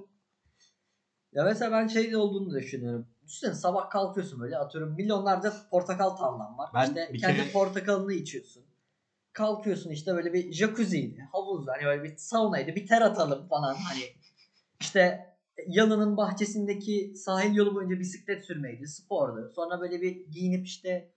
ya 1.33 1.43
mesela 1.43 1.71
ben 1.71 1.87
şey 1.87 2.15
olduğunu 2.15 2.53
düşünüyorum. 2.55 3.07
Düşünsene 3.25 3.53
sabah 3.53 3.89
kalkıyorsun 3.89 4.39
böyle 4.39 4.57
atıyorum 4.57 4.93
milyonlarca 4.95 5.53
portakal 5.71 6.09
tarlan 6.09 6.57
var. 6.57 6.69
Ben 6.73 6.83
işte 6.87 7.17
kendi 7.17 7.37
kere- 7.37 7.51
portakalını 7.51 8.13
içiyorsun. 8.13 8.63
Kalkıyorsun 9.33 9.89
işte 9.89 10.13
böyle 10.15 10.33
bir 10.33 10.51
jacuzzi'ydi, 10.53 11.27
havuz 11.31 11.67
hani 11.67 11.85
böyle 11.85 12.03
bir 12.03 12.17
saunaydı, 12.17 12.75
bir 12.75 12.87
ter 12.87 13.01
atalım 13.01 13.47
falan 13.47 13.75
hani. 13.75 14.01
İşte 14.81 15.27
Yalı'nın 15.67 16.17
bahçesindeki 16.17 17.13
sahil 17.15 17.55
yolu 17.55 17.75
boyunca 17.75 17.99
bisiklet 17.99 18.45
sürmeydi, 18.45 18.87
spordu. 18.87 19.51
Sonra 19.55 19.81
böyle 19.81 20.01
bir 20.01 20.25
giyinip 20.31 20.65
işte 20.67 21.11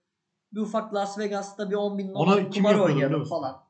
bir 0.53 0.59
ufak 0.59 0.93
Las 0.93 1.17
Vegas'ta 1.19 1.69
bir 1.69 1.75
10 1.75 1.97
bin 1.97 2.09
Ona 2.13 2.31
dolar 2.31 2.51
kumar 2.51 2.75
oynayalım 2.75 3.23
falan. 3.25 3.63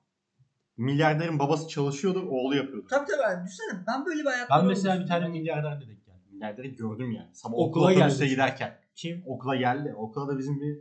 Milyarderin 0.78 1.40
babası 1.40 1.68
çalışıyordu, 1.68 2.28
oğlu 2.30 2.56
yapıyordu. 2.56 2.88
Tabii 2.90 3.06
tabii 3.08 3.22
yani 3.22 3.46
düşünsene 3.46 3.84
ben 3.88 4.06
böyle 4.06 4.20
bir 4.22 4.26
hayat 4.26 4.50
Ben 4.50 4.66
mesela 4.66 5.00
bir 5.00 5.08
tane 5.08 5.28
milyarder 5.28 5.82
dedik 5.82 6.08
yani. 6.08 6.20
Milyarderi 6.32 6.76
gördüm 6.76 7.12
yani. 7.12 7.30
Sabah 7.34 7.54
Okula 7.54 7.66
okula 7.86 7.94
geldi. 7.94 8.28
giderken. 8.28 8.78
Kim? 8.96 9.24
Okula 9.28 9.56
geldi. 9.56 9.94
Okula 9.98 10.28
da 10.28 10.38
bizim 10.40 10.62
bir 10.62 10.80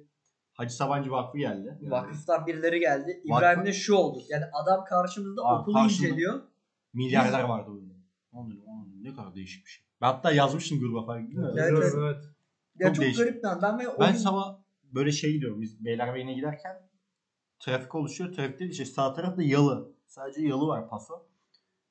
Hacı 0.52 0.74
Sabancı 0.74 1.10
Vakfı 1.10 1.38
geldi. 1.38 1.78
Yani 1.80 1.90
Vakıftan 1.90 2.46
birileri 2.46 2.80
geldi. 2.80 3.22
Vakfı- 3.24 3.38
İbrahim'de 3.38 3.72
şu 3.72 3.94
oldu. 3.94 4.22
Yani 4.28 4.44
adam 4.52 4.84
karşımızda 4.84 5.42
Aa, 5.42 5.60
okulu 5.62 5.74
karşımda. 5.74 6.08
inceliyor. 6.08 6.40
milyarder 6.92 7.42
vardı 7.42 7.70
böyle. 7.74 7.90
Lan 9.00 9.04
dedim, 9.04 9.18
"Aa, 9.18 9.20
ne 9.20 9.22
kadar 9.22 9.34
değişik 9.34 9.64
bir 9.66 9.70
şey. 9.70 9.84
Ben 10.00 10.06
hatta 10.06 10.32
yazmıştım 10.32 10.80
gruba 10.80 11.06
falan 11.06 11.26
değil 11.26 11.38
mi? 11.38 11.46
Evet, 11.52 11.64
Evet, 11.70 11.82
evet. 11.82 11.94
evet. 11.98 12.24
Ya 12.78 12.86
Çok 12.88 12.94
çok, 12.96 13.04
değişik. 13.04 13.18
garip 13.24 13.42
bir 13.42 13.48
an. 13.48 13.78
Ben, 13.78 13.86
o 13.86 14.00
Ben 14.00 14.12
gün- 14.12 14.18
sabah 14.18 14.58
böyle 14.84 15.12
şey 15.12 15.32
gidiyorum. 15.32 15.62
Biz 15.62 15.84
Beylerbeyi'ne 15.84 16.34
giderken 16.34 16.76
trafik 17.60 17.94
oluşuyor. 17.94 18.32
Trafikte 18.32 18.66
işte 18.66 18.84
sağ 18.84 19.12
tarafta 19.14 19.42
yalı. 19.42 19.92
Sadece 20.06 20.42
yalı 20.42 20.66
var 20.66 20.88
paso. 20.88 21.26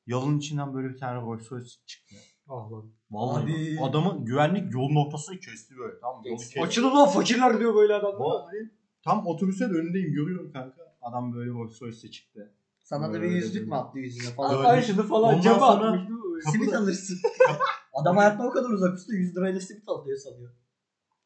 Yalının 0.08 0.38
içinden 0.40 0.74
böyle 0.74 0.90
bir 0.90 0.98
tane 0.98 1.22
Rolls 1.22 1.52
Royce 1.52 1.70
çıktı. 1.86 2.16
Ah 2.48 2.72
lan. 2.72 2.92
Vallahi 3.12 3.78
bak, 3.82 3.90
adamın 3.90 4.26
güvenlik 4.26 4.74
yolun 4.74 4.96
ortasını 5.06 5.40
kesti 5.40 5.78
böyle. 5.78 6.00
Tamam 6.02 6.22
mı? 6.22 6.28
Yolu 6.28 6.38
kesti. 6.38 6.62
Açılın 6.62 6.96
lan 6.96 7.08
fakirler 7.10 7.60
diyor 7.60 7.76
böyle 7.76 7.94
adam. 7.94 8.20
Vallahi 8.20 8.70
tam 9.04 9.28
otobüse 9.28 9.70
de 9.70 9.74
önündeyim 9.74 10.14
görüyorum 10.14 10.52
kanka. 10.52 10.96
Adam 11.02 11.34
böyle 11.34 11.52
Rolls 11.52 11.82
Royce'e 11.82 12.12
çıktı. 12.12 12.54
sana 12.84 13.14
da 13.14 13.22
bir 13.22 13.32
yüzlük 13.32 13.68
mü 13.68 13.76
attı 13.76 14.00
yüzüne 14.00 14.34
falan. 14.34 14.58
Öyle. 14.58 14.68
Ay 14.68 14.82
şunu 14.82 15.04
falan 15.04 15.24
Ondan 15.30 15.42
cama 15.42 15.60
sonra- 15.60 15.88
atmış. 15.88 16.00
değil 16.00 16.10
mi 16.20 16.24
böyle? 16.24 16.29
Simit 16.42 16.74
alırsın. 16.74 17.20
Adam 17.94 18.18
hayatında 18.18 18.48
o 18.48 18.52
kadar 18.52 18.70
uzak 18.70 18.94
usta 18.94 19.14
100 19.14 19.38
lirayla 19.38 19.60
simit 19.60 19.90
alıyor 19.90 20.18
sanıyor. 20.18 20.52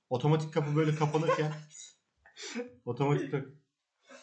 Otomatik 0.10 0.54
kapı 0.54 0.76
böyle 0.76 0.96
kapanırken 0.96 1.54
otomatik 2.86 3.32
kapı 3.32 3.50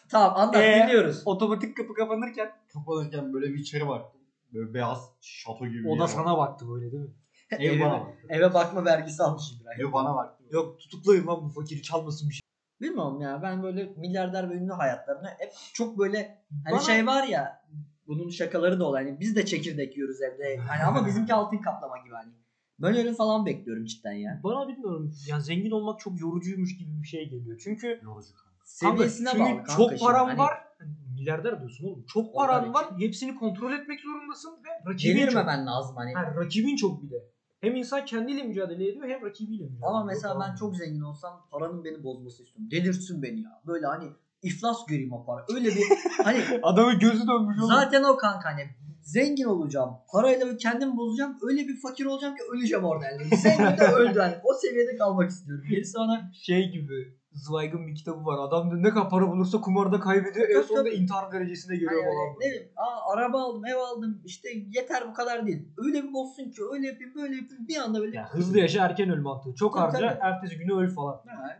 Tamam 0.09 0.37
anlat 0.37 0.55
Ee, 0.55 0.83
dinliyoruz. 0.83 1.21
Otomatik 1.25 1.77
kapı 1.77 1.93
kapanırken 1.93 2.51
kapanırken 2.73 3.33
böyle 3.33 3.53
bir 3.53 3.59
içeri 3.59 3.87
baktım. 3.87 4.21
Böyle 4.53 4.73
beyaz 4.73 5.09
şato 5.21 5.67
gibi 5.67 5.83
bir 5.83 5.85
o 5.85 5.89
yer 5.89 5.99
da 5.99 6.03
var. 6.03 6.07
sana 6.07 6.37
baktı 6.37 6.65
böyle 6.69 6.91
değil 6.91 7.03
mi? 7.03 7.13
Ev 7.59 7.81
bana 7.81 8.01
baktı. 8.01 8.27
Eve 8.29 8.53
bakma 8.53 8.85
vergisi 8.85 9.23
almış 9.23 9.43
İbrahim. 9.51 9.87
Ev 9.87 9.93
bana 9.93 10.15
baktı. 10.15 10.43
Yok 10.51 10.79
tutuklayın 10.79 11.27
lan 11.27 11.43
bu 11.43 11.49
fakiri 11.49 11.81
çalmasın 11.81 12.29
bir 12.29 12.33
şey. 12.33 12.41
Bilmiyorum 12.81 13.21
ya 13.21 13.41
ben 13.43 13.63
böyle 13.63 13.83
milyarder 13.83 14.49
ve 14.49 14.53
ünlü 14.53 14.71
hayatlarını 14.71 15.27
hep 15.39 15.53
çok 15.73 15.97
böyle 15.97 16.45
hani 16.65 16.73
Bana- 16.73 16.81
şey 16.81 17.07
var 17.07 17.23
ya 17.23 17.61
bunun 18.11 18.29
şakaları 18.29 18.79
da 18.79 18.85
olan 18.85 19.03
hani 19.03 19.19
biz 19.19 19.35
de 19.35 19.45
çekirdek 19.45 19.97
yiyoruz 19.97 20.21
evde 20.21 20.57
hani 20.67 20.83
ama 20.83 21.07
bizimki 21.07 21.33
altın 21.33 21.57
kaplama 21.57 21.97
gibi 21.97 22.13
hani. 22.13 22.31
Ben 22.79 22.95
öyle 22.95 23.13
falan 23.13 23.45
bekliyorum 23.45 23.85
cidden 23.85 24.11
ya. 24.11 24.41
Bana 24.43 24.67
bilmiyorum. 24.67 25.13
Ya 25.27 25.39
zengin 25.39 25.71
olmak 25.71 25.99
çok 25.99 26.21
yorucuymuş 26.21 26.77
gibi 26.77 27.01
bir 27.01 27.07
şey 27.07 27.29
geliyor. 27.29 27.61
Çünkü 27.63 27.99
Yorucu. 28.03 28.29
Seviyesine 28.63 29.29
Kanka, 29.29 29.43
bağlı 29.43 29.49
çünkü 29.49 29.63
kanka 29.63 29.75
çok 29.75 29.99
paran 29.99 30.25
Hani 30.25 30.39
var. 30.39 30.57
Hani 30.79 30.89
milyarder 31.15 31.59
diyorsun 31.59 31.85
oğlum. 31.87 32.05
Çok 32.07 32.35
paran 32.35 32.73
var. 32.73 32.85
Hepsini 32.99 33.35
kontrol 33.35 33.73
etmek 33.73 33.99
zorundasın 33.99 34.51
ve 34.51 34.91
rakibin 34.91 35.13
çok. 35.13 35.21
Devirmemen 35.21 35.65
lazım 35.65 35.95
hani. 35.95 36.13
Ha, 36.13 36.35
rakibin 36.35 36.75
çok 36.75 37.03
bir 37.03 37.11
de. 37.11 37.31
Hem 37.61 37.75
insan 37.75 38.05
kendiyle 38.05 38.43
mücadele 38.43 38.89
ediyor 38.89 39.09
hem 39.09 39.25
rakibiyle 39.25 39.63
mücadele 39.63 39.85
Ama 39.85 40.03
ediyor 40.03 40.05
mesela 40.05 40.39
ben 40.39 40.55
çok 40.55 40.75
zengin 40.75 41.01
olsam 41.01 41.47
paranın 41.51 41.83
beni 41.83 42.03
bozması 42.03 42.43
istiyorum. 42.43 42.71
Delirtsin 42.71 43.23
beni 43.23 43.41
ya. 43.41 43.61
Böyle 43.67 43.85
hani 43.85 44.05
iflas 44.41 44.85
göreyim 44.87 45.13
o 45.13 45.25
para. 45.25 45.45
Öyle 45.55 45.67
bir 45.69 45.83
hani 46.23 46.39
Adamın 46.63 46.99
gözü 46.99 47.27
dönmüş 47.27 47.57
oğlum. 47.59 47.67
zaten 47.67 48.03
o 48.03 48.17
kanka 48.17 48.49
hani 48.49 48.69
zengin 49.01 49.45
olacağım. 49.45 49.89
Parayla 50.13 50.57
kendimi 50.57 50.97
bozacağım. 50.97 51.37
Öyle 51.49 51.67
bir 51.67 51.81
fakir 51.81 52.05
olacağım 52.05 52.35
ki 52.35 52.41
öleceğim 52.53 52.83
orada. 52.85 53.05
Yani. 53.05 53.37
Zengin 53.37 53.77
de 53.77 53.83
öldü 53.85 54.19
hani. 54.19 54.35
O 54.43 54.53
seviyede 54.53 54.97
kalmak 54.97 55.29
istiyorum. 55.29 55.65
Gerisi 55.69 55.97
bana 55.97 56.31
şey 56.33 56.71
gibi 56.71 57.21
Zweig'ın 57.33 57.87
bir 57.87 57.95
kitabı 57.95 58.25
var. 58.25 58.47
Adam 58.47 58.71
diyor 58.71 58.83
ne 58.83 58.89
kadar 58.89 59.09
para 59.09 59.27
bulursa 59.31 59.61
kumarda 59.61 59.99
kaybediyor. 59.99 60.49
En 60.49 60.61
sonunda 60.61 60.89
intihar 60.89 61.31
derecesine 61.31 61.75
geliyor 61.75 61.91
hani 62.03 62.03
falan. 62.03 62.35
ne 62.39 62.45
bileyim 62.49 62.69
aa, 62.75 63.13
araba 63.13 63.41
aldım 63.43 63.65
ev 63.65 63.75
aldım 63.77 64.21
işte 64.25 64.49
yeter 64.67 65.09
bu 65.09 65.13
kadar 65.13 65.47
değil. 65.47 65.67
Öyle 65.77 66.03
bir 66.03 66.13
bozsun 66.13 66.43
ki 66.43 66.61
öyle 66.73 66.87
yapayım 66.87 67.13
böyle 67.15 67.35
yapayım 67.35 67.67
bir 67.67 67.77
anda 67.77 67.99
böyle. 68.01 68.17
Ya 68.17 68.29
hızlı 68.33 68.59
yaşa 68.59 68.85
erken 68.85 69.09
öl 69.09 69.21
mantığı. 69.21 69.55
Çok 69.55 69.73
Tabii, 69.73 69.83
harca 69.91 69.99
tabii. 70.09 70.19
ertesi 70.21 70.57
günü 70.57 70.73
öl 70.73 70.89
falan. 70.95 71.13
Ha, 71.13 71.59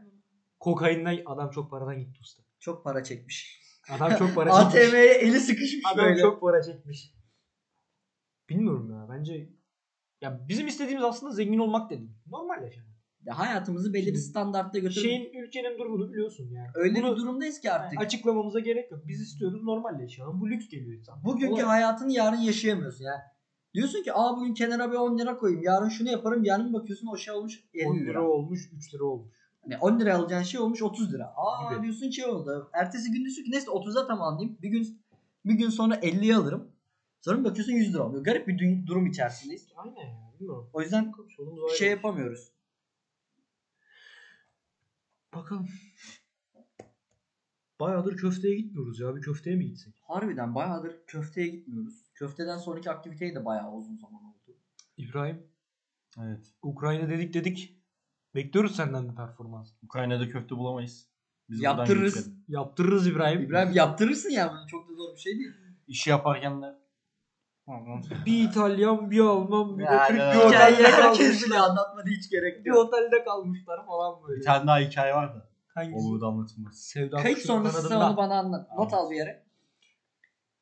Kokainden 0.60 1.18
adam 1.26 1.50
çok 1.50 1.72
paradan 1.72 2.00
gitti 2.00 2.20
usta. 2.22 2.44
Çok 2.62 2.84
para 2.84 3.04
çekmiş. 3.04 3.62
Adam 3.90 4.16
çok 4.20 4.36
para 4.36 4.52
çekmiş. 4.72 4.86
ATM'ye 4.88 5.14
eli 5.14 5.40
sıkışmış 5.40 5.84
Adam 5.94 6.06
böyle. 6.06 6.22
çok 6.22 6.42
para 6.42 6.64
çekmiş. 6.64 7.14
Bilmiyorum 8.50 8.92
ya 8.92 9.08
bence 9.10 9.50
ya 10.22 10.46
bizim 10.50 10.68
istediğimiz 10.68 11.04
aslında 11.04 11.32
zengin 11.34 11.60
olmak 11.60 11.90
değil. 11.90 12.10
Normal 12.28 12.64
yaşamak. 12.64 12.92
Ya 13.26 13.40
hayatımızı 13.40 13.94
belli 13.94 14.08
bir 14.14 14.18
standartta 14.18 14.80
götürüp 14.80 15.04
Şeyin 15.04 15.34
ülkenin 15.44 15.80
durumunu 15.80 16.10
biliyorsun 16.10 16.50
yani. 16.52 16.68
öyle 16.76 17.02
Bunu 17.04 17.12
bir 17.12 17.18
durumdayız 17.22 17.60
ki 17.62 17.72
artık. 17.72 18.02
açıklamamıza 18.02 18.60
gerek 18.60 18.92
yok. 18.92 19.02
Biz 19.08 19.22
istiyoruz 19.22 19.64
normal 19.64 20.00
yaşayalım. 20.00 20.42
Bu 20.42 20.50
lüks 20.50 20.70
geliyor 20.70 20.98
insan. 20.98 21.24
Bugünkü 21.24 21.54
Olay- 21.54 21.64
hayatını 21.66 22.12
yarın 22.14 22.38
yaşayamıyorsun 22.38 23.04
ya. 23.04 23.22
Diyorsun 23.74 24.04
ki 24.04 24.14
aa 24.14 24.38
bugün 24.38 24.54
kenara 24.54 24.92
bir 24.92 24.96
10 24.96 25.18
lira 25.18 25.38
koyayım. 25.38 25.64
Yarın 25.64 25.90
şunu 25.90 26.10
yaparım. 26.10 26.44
Yarın 26.44 26.74
bakıyorsun 26.74 27.08
o 27.08 27.18
şey 27.18 27.34
olmuş 27.34 27.64
50 27.74 27.88
10 27.88 27.96
lira. 27.96 28.06
lira 28.10 28.22
olmuş 28.30 28.60
3 28.74 28.94
lira 28.94 29.04
olmuş. 29.04 29.36
Hani 29.64 29.78
10 29.78 30.00
liraya 30.00 30.18
alacağın 30.18 30.44
şey 30.44 30.60
olmuş 30.62 30.82
30 30.84 31.14
lira. 31.14 31.34
Aa 31.36 31.74
Gibi. 31.74 31.84
diyorsun 31.84 32.10
şey 32.10 32.26
oldu. 32.26 32.70
Ertesi 32.74 33.12
gün 33.12 33.20
diyorsun 33.20 33.44
ki 33.44 33.52
neyse 33.52 33.68
30'a 33.72 34.08
tamamlayayım. 34.08 34.58
Bir 34.62 34.70
gün 34.70 35.02
bir 35.46 35.54
gün 35.54 35.70
sonra 35.70 35.96
50'ye 35.96 36.36
alırım. 36.36 36.72
Sonra 37.22 37.40
bir 37.40 37.44
bakıyorsun 37.44 37.74
100 37.74 37.94
lira 37.94 38.04
oluyor. 38.08 38.24
Garip 38.24 38.48
bir 38.48 38.54
dü- 38.58 38.88
durum 38.88 39.06
içerisindeyiz. 39.08 39.68
Aynen 39.76 39.96
ya 40.08 40.34
bilmiyorum. 40.40 40.70
O 40.74 40.82
yüzden 40.82 41.14
ayrı. 41.68 41.78
şey 41.78 41.90
yapamıyoruz. 41.90 42.52
Bakalım. 45.36 45.70
Bayağıdır 47.80 48.18
köfteye 48.18 48.56
gitmiyoruz 48.56 49.00
ya. 49.00 49.16
Bir 49.16 49.22
köfteye 49.22 49.56
mi 49.56 49.66
gitsek? 49.66 49.94
Harbiden 50.02 50.56
bayağıdır 50.56 51.06
köfteye 51.08 51.48
gitmiyoruz. 51.48 52.12
Köfteden 52.14 52.58
sonraki 52.58 52.92
aktiviteyi 52.92 53.36
de 53.36 53.46
bayağı 53.46 53.74
uzun 53.74 53.98
zaman 53.98 54.24
oldu. 54.24 54.58
İbrahim 54.98 55.44
Evet. 56.22 56.40
Ukrayna 56.62 57.10
dedik 57.10 57.34
dedik. 57.34 57.81
Bekliyoruz 58.36 58.76
senden 58.76 59.10
bir 59.10 59.16
performans. 59.16 59.70
Ukrayna'da 59.84 60.30
köfte 60.30 60.58
bulamayız. 60.58 61.08
Biz 61.50 61.60
buradan 61.60 61.78
Yaptırırız. 61.78 62.30
Yaptırırız 62.48 63.08
İbrahim. 63.08 63.42
İbrahim 63.42 63.74
yaptırırsın 63.74 64.30
ya 64.30 64.52
bunu 64.52 64.68
çok 64.68 64.90
da 64.90 64.94
zor 64.94 65.16
bir 65.16 65.20
şey 65.20 65.34
değil. 65.40 65.52
İşi 65.88 66.10
yaparken 66.10 66.62
de 66.62 66.66
Bir 68.26 68.44
İtalyan, 68.50 69.12
bir 69.12 69.20
Alman, 69.20 69.78
bir 69.80 69.84
de 69.84 69.88
Ya, 69.88 70.08
Türk 70.08 70.20
ya, 70.20 70.32
bir 70.34 70.38
otelde 70.38 70.50
Hikayeyi 70.50 70.84
herkes 70.88 71.18
kalmışlar. 71.28 71.48
bile 71.50 71.60
anlatmadı 71.60 72.10
hiç 72.10 72.30
gerek 72.30 72.66
Bir 72.66 72.70
yok. 72.70 72.78
otelde 72.78 73.24
kalmışlar 73.24 73.86
falan 73.86 74.24
böyle. 74.28 74.40
bir 74.40 74.46
tane 74.46 74.68
daha 74.68 74.80
hikaye 74.80 75.14
var 75.14 75.36
da. 75.36 75.50
Hangisi? 75.76 76.08
O 76.08 76.10
burada 76.12 76.26
anlatılmaz. 76.26 76.76
Sevda 76.82 77.18
Kayıt 77.18 77.38
kuşunun 77.38 77.58
sonrası 77.58 77.82
sen 77.82 77.90
kanadında. 77.90 78.10
onu 78.10 78.18
bana 78.18 78.40
anlat. 78.40 78.68
Not 78.78 78.94
al 78.94 79.12
bir 79.12 79.16
yere. 79.16 79.44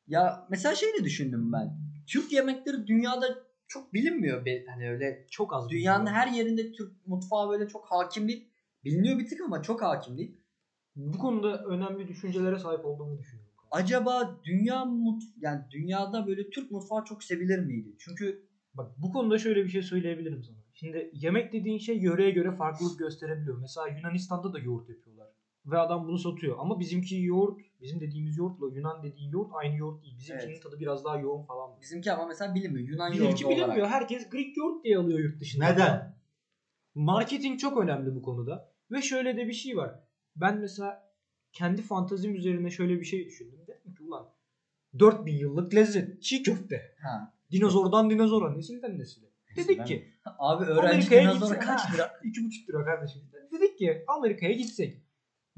Ya 0.07 0.47
mesela 0.49 0.75
şey 0.75 0.89
de 0.99 1.03
düşündüm 1.03 1.51
ben. 1.53 1.77
Türk 2.07 2.31
yemekleri 2.31 2.87
dünyada 2.87 3.27
çok 3.69 3.93
bilinmiyor. 3.93 4.45
be- 4.45 4.65
Hani 4.65 4.89
öyle 4.89 5.25
çok 5.31 5.53
az. 5.53 5.69
dünyanın 5.69 6.05
her 6.05 6.27
yerinde 6.27 6.71
Türk 6.71 7.07
mutfağı 7.07 7.49
böyle 7.49 7.67
çok 7.67 7.85
hakim 7.91 8.27
değil. 8.27 8.49
Biliniyor 8.85 9.19
bir 9.19 9.29
tık 9.29 9.41
ama 9.41 9.61
çok 9.61 9.81
hakim 9.81 10.17
değil. 10.17 10.37
Bu 10.95 11.17
konuda 11.17 11.63
önemli 11.63 12.07
düşüncelere 12.07 12.59
sahip 12.59 12.85
olduğumu 12.85 13.19
düşünüyorum. 13.19 13.53
Acaba 13.71 14.39
dünya 14.45 14.85
mut 14.85 15.23
yani 15.41 15.61
dünyada 15.71 16.27
böyle 16.27 16.49
Türk 16.49 16.71
mutfağı 16.71 17.05
çok 17.05 17.23
sevilir 17.23 17.59
miydi? 17.59 17.95
Çünkü 17.99 18.49
Bak 18.73 18.91
bu 18.97 19.11
konuda 19.11 19.39
şöyle 19.39 19.63
bir 19.63 19.69
şey 19.69 19.81
söyleyebilirim 19.81 20.43
sana. 20.43 20.57
Şimdi 20.73 21.09
yemek 21.13 21.53
dediğin 21.53 21.77
şey 21.77 21.97
yöreye 21.97 22.31
göre 22.31 22.51
farklılık 22.55 22.99
gösterebiliyor. 22.99 23.57
Mesela 23.61 23.87
Yunanistan'da 23.87 24.53
da 24.53 24.59
yoğurt 24.59 24.89
yapıyorlar. 24.89 25.27
Ve 25.65 25.77
adam 25.77 26.07
bunu 26.07 26.17
satıyor. 26.17 26.55
Ama 26.59 26.79
bizimki 26.79 27.21
yoğurt, 27.21 27.59
bizim 27.81 27.99
dediğimiz 27.99 28.37
yoğurtla 28.37 28.67
Yunan 28.77 29.03
dediğin 29.03 29.31
yoğurt 29.31 29.51
aynı 29.53 29.75
yoğurt 29.77 30.03
değil. 30.03 30.17
Bizimkinin 30.17 30.51
Evet. 30.51 30.63
tadı 30.63 30.79
biraz 30.79 31.05
daha 31.05 31.17
yoğun 31.19 31.43
falan. 31.45 31.81
bizimki 31.81 32.11
ama 32.11 32.25
mesela 32.27 32.55
bilinmiyor. 32.55 32.87
Yunan 32.87 33.11
Bizimki 33.11 33.43
yoğurdu 33.43 33.55
bilinmiyor. 33.55 33.77
olarak. 33.87 33.91
Herkes 34.01 34.29
Greek 34.29 34.57
yoğurt 34.57 34.83
diye 34.83 34.97
alıyor 34.97 35.19
yurt 35.19 35.39
dışında. 35.41 35.65
Neden? 35.71 36.15
Marketing 36.95 37.59
çok 37.59 37.77
önemli 37.83 38.15
bu 38.15 38.21
konuda. 38.21 38.71
Ve 38.91 39.01
şöyle 39.01 39.37
de 39.37 39.47
bir 39.47 39.53
şey 39.53 39.77
var. 39.77 39.99
Ben 40.35 40.57
mesela 40.57 41.13
kendi 41.53 41.81
fantazim 41.81 42.35
üzerine 42.35 42.69
şöyle 42.69 42.99
bir 42.99 43.05
şey 43.05 43.25
düşündüm. 43.25 43.59
Dedim 43.67 43.95
ki 43.95 44.03
ulan 44.03 44.29
4000 44.99 45.33
yıllık 45.37 45.75
lezzet. 45.75 46.23
Çiğ 46.23 46.43
köfte. 46.43 46.95
Ha. 47.01 47.33
Dinozordan 47.51 48.09
dinozora, 48.09 48.51
nesilden 48.53 48.99
nesile. 48.99 49.25
Dedik 49.55 49.87
ki 49.87 50.13
Abi 50.39 50.65
öğrenci 50.65 50.87
Amerika'ya 50.89 51.21
dinozora 51.23 51.55
gitse- 51.55 51.65
kaç 51.65 51.93
lira? 51.93 52.03
2,5 52.23 52.69
lira 52.69 52.85
kardeşim. 52.85 53.21
Dedik 53.51 53.77
ki 53.77 54.03
Amerika'ya 54.07 54.51
gitsek. 54.53 55.01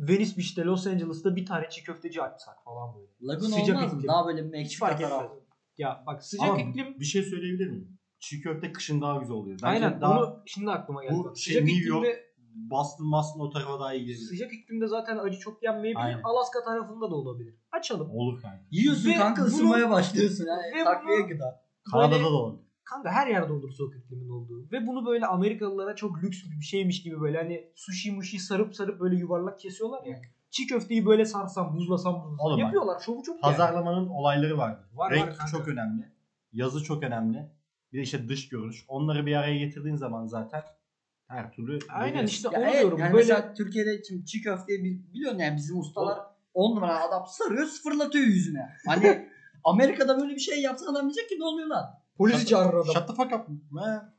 Venice 0.07 0.37
Beach'te 0.37 0.63
Los 0.63 0.87
Angeles'ta 0.87 1.35
bir 1.35 1.45
tane 1.45 1.69
çiğ 1.69 1.83
köfteci 1.83 2.21
açsak 2.21 2.63
falan 2.65 2.95
böyle. 2.95 3.07
Lagun 3.21 3.45
Sıcak 3.47 3.77
olmaz 3.77 3.93
mı? 3.93 3.97
iklim. 3.99 4.07
Daha 4.07 4.25
böyle 4.27 4.43
Hiç 4.45 4.51
Meksika 4.51 4.85
fark 4.85 5.01
etmez. 5.01 5.09
tarafı. 5.17 5.35
Ya 5.77 6.03
bak 6.07 6.23
sıcak 6.25 6.49
Ama 6.49 6.61
iklim 6.61 6.99
bir 6.99 7.05
şey 7.05 7.23
söyleyebilir 7.23 7.67
miyim? 7.69 7.97
Çiğ 8.19 8.41
köfte 8.41 8.71
kışın 8.71 9.01
daha 9.01 9.17
güzel 9.17 9.35
oluyor. 9.35 9.59
Bence 9.63 9.85
aynen 9.85 10.01
daha 10.01 10.17
bunu 10.17 10.43
şimdi 10.47 10.71
aklıma 10.71 11.03
geldi. 11.03 11.13
bu 11.13 11.23
Bak, 11.25 11.37
şey 11.37 11.53
sıcak 11.53 11.67
New 11.67 11.87
York 11.89 12.05
iklimde 12.05 12.31
Boston, 12.55 13.11
Boston 13.11 13.39
o 13.39 13.49
tarafa 13.49 13.79
daha 13.79 13.93
iyi 13.93 14.05
gelir. 14.05 14.17
sıcak 14.17 14.53
iklimde 14.53 14.87
zaten 14.87 15.17
acı 15.17 15.39
çok 15.39 15.63
yenmeyebilir. 15.63 16.03
Aynen. 16.05 16.21
Alaska 16.23 16.63
tarafında 16.63 17.11
da 17.11 17.15
olabilir. 17.15 17.55
Açalım. 17.71 18.09
Olur 18.11 18.41
kanka. 18.41 18.63
Yiyorsun 18.71 19.09
Ve 19.09 19.13
kanka 19.15 19.41
bunu- 19.41 19.47
ısınmaya 19.49 19.89
başlıyorsun. 19.89 20.45
ve 20.45 20.49
Yani. 20.49 20.71
bunu- 20.75 20.83
Takviye 20.83 21.21
gıda. 21.21 21.65
Kanada'da 21.91 22.23
da 22.23 22.27
olur. 22.27 22.59
Kanka 22.83 23.11
her 23.11 23.27
yerde 23.27 23.53
olur 23.53 23.71
soğuk 23.71 23.95
iklimin 23.95 24.29
olduğu. 24.29 24.71
Ve 24.71 24.87
bunu 24.87 25.05
böyle 25.05 25.25
Amerikalılara 25.25 25.95
çok 25.95 26.23
lüks 26.23 26.37
bir 26.59 26.65
şeymiş 26.65 27.03
gibi 27.03 27.21
böyle 27.21 27.37
hani 27.37 27.71
sushi 27.75 28.11
muşi 28.11 28.39
sarıp 28.39 28.75
sarıp 28.75 28.99
böyle 28.99 29.15
yuvarlak 29.15 29.59
kesiyorlar 29.59 30.03
ya. 30.05 30.21
çiğ 30.49 30.67
köfteyi 30.67 31.05
böyle 31.05 31.25
sarsam, 31.25 31.75
buzlasam, 31.75 32.13
buzlasam. 32.15 32.39
Oğlum 32.39 32.57
bak, 32.57 32.59
Yapıyorlar. 32.59 32.99
Şovu 32.99 33.23
çok 33.23 33.35
yani. 33.35 33.41
Pazarlamanın 33.41 34.07
olayları 34.07 34.57
vardır. 34.57 34.85
Var, 34.93 35.11
var 35.11 35.11
Renk 35.11 35.37
kanka. 35.37 35.47
çok 35.47 35.67
önemli. 35.67 36.11
Yazı 36.53 36.83
çok 36.83 37.03
önemli. 37.03 37.49
Bir 37.93 37.97
de 37.97 38.01
işte 38.01 38.29
dış 38.29 38.49
görünüş. 38.49 38.85
Onları 38.87 39.25
bir 39.25 39.35
araya 39.35 39.57
getirdiğin 39.57 39.95
zaman 39.95 40.25
zaten 40.27 40.63
her 41.27 41.51
türlü 41.51 41.79
Aynen 41.89 42.13
veriyorsun. 42.13 42.27
işte 42.35 42.47
onu 42.49 42.57
evet, 42.57 42.79
diyorum. 42.81 42.99
yani 42.99 43.13
böyle 43.13 43.23
mesela 43.33 43.53
Türkiye'de 43.53 44.03
şimdi 44.03 44.25
çiğ 44.25 44.41
köfteyi 44.41 44.83
bi- 44.83 45.13
biliyorsun 45.13 45.39
yani 45.39 45.57
bizim 45.57 45.79
ustalar 45.79 46.19
10 46.53 46.75
numara 46.75 46.99
adam 47.03 47.23
sarıyor 47.27 47.65
sıfırlatıyor 47.65 48.25
yüzüne. 48.25 48.69
Hani 48.87 49.29
Amerika'da 49.63 50.17
böyle 50.21 50.35
bir 50.35 50.39
şey 50.39 50.61
yapsa 50.61 50.91
adam 50.91 51.01
diyecek 51.03 51.29
ki 51.29 51.35
ne 51.39 51.43
oluyor 51.45 51.67
lan? 51.67 52.00
Polisi 52.17 52.45
çağırır 52.45 52.73
adam. 52.73 52.93
Shut 52.93 53.07
the 53.07 53.13
fuck 53.13 53.33
up. 53.33 53.47
Man. 53.71 54.13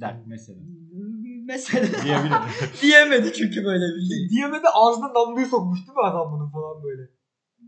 Der 0.00 0.16
mesela. 0.26 0.58
Mesela 1.46 1.86
Diyebilir. 2.04 2.32
diyemedi 2.82 3.32
çünkü 3.32 3.64
böyle 3.64 3.84
bir 3.96 4.08
şey. 4.08 4.28
Diyemedi 4.30 4.68
ağzına 4.74 5.14
damlayı 5.14 5.46
sokmuş 5.46 5.78
değil 5.78 5.96
mi 5.96 6.04
adam 6.04 6.32
bunun 6.32 6.50
falan 6.50 6.82
böyle. 6.84 7.02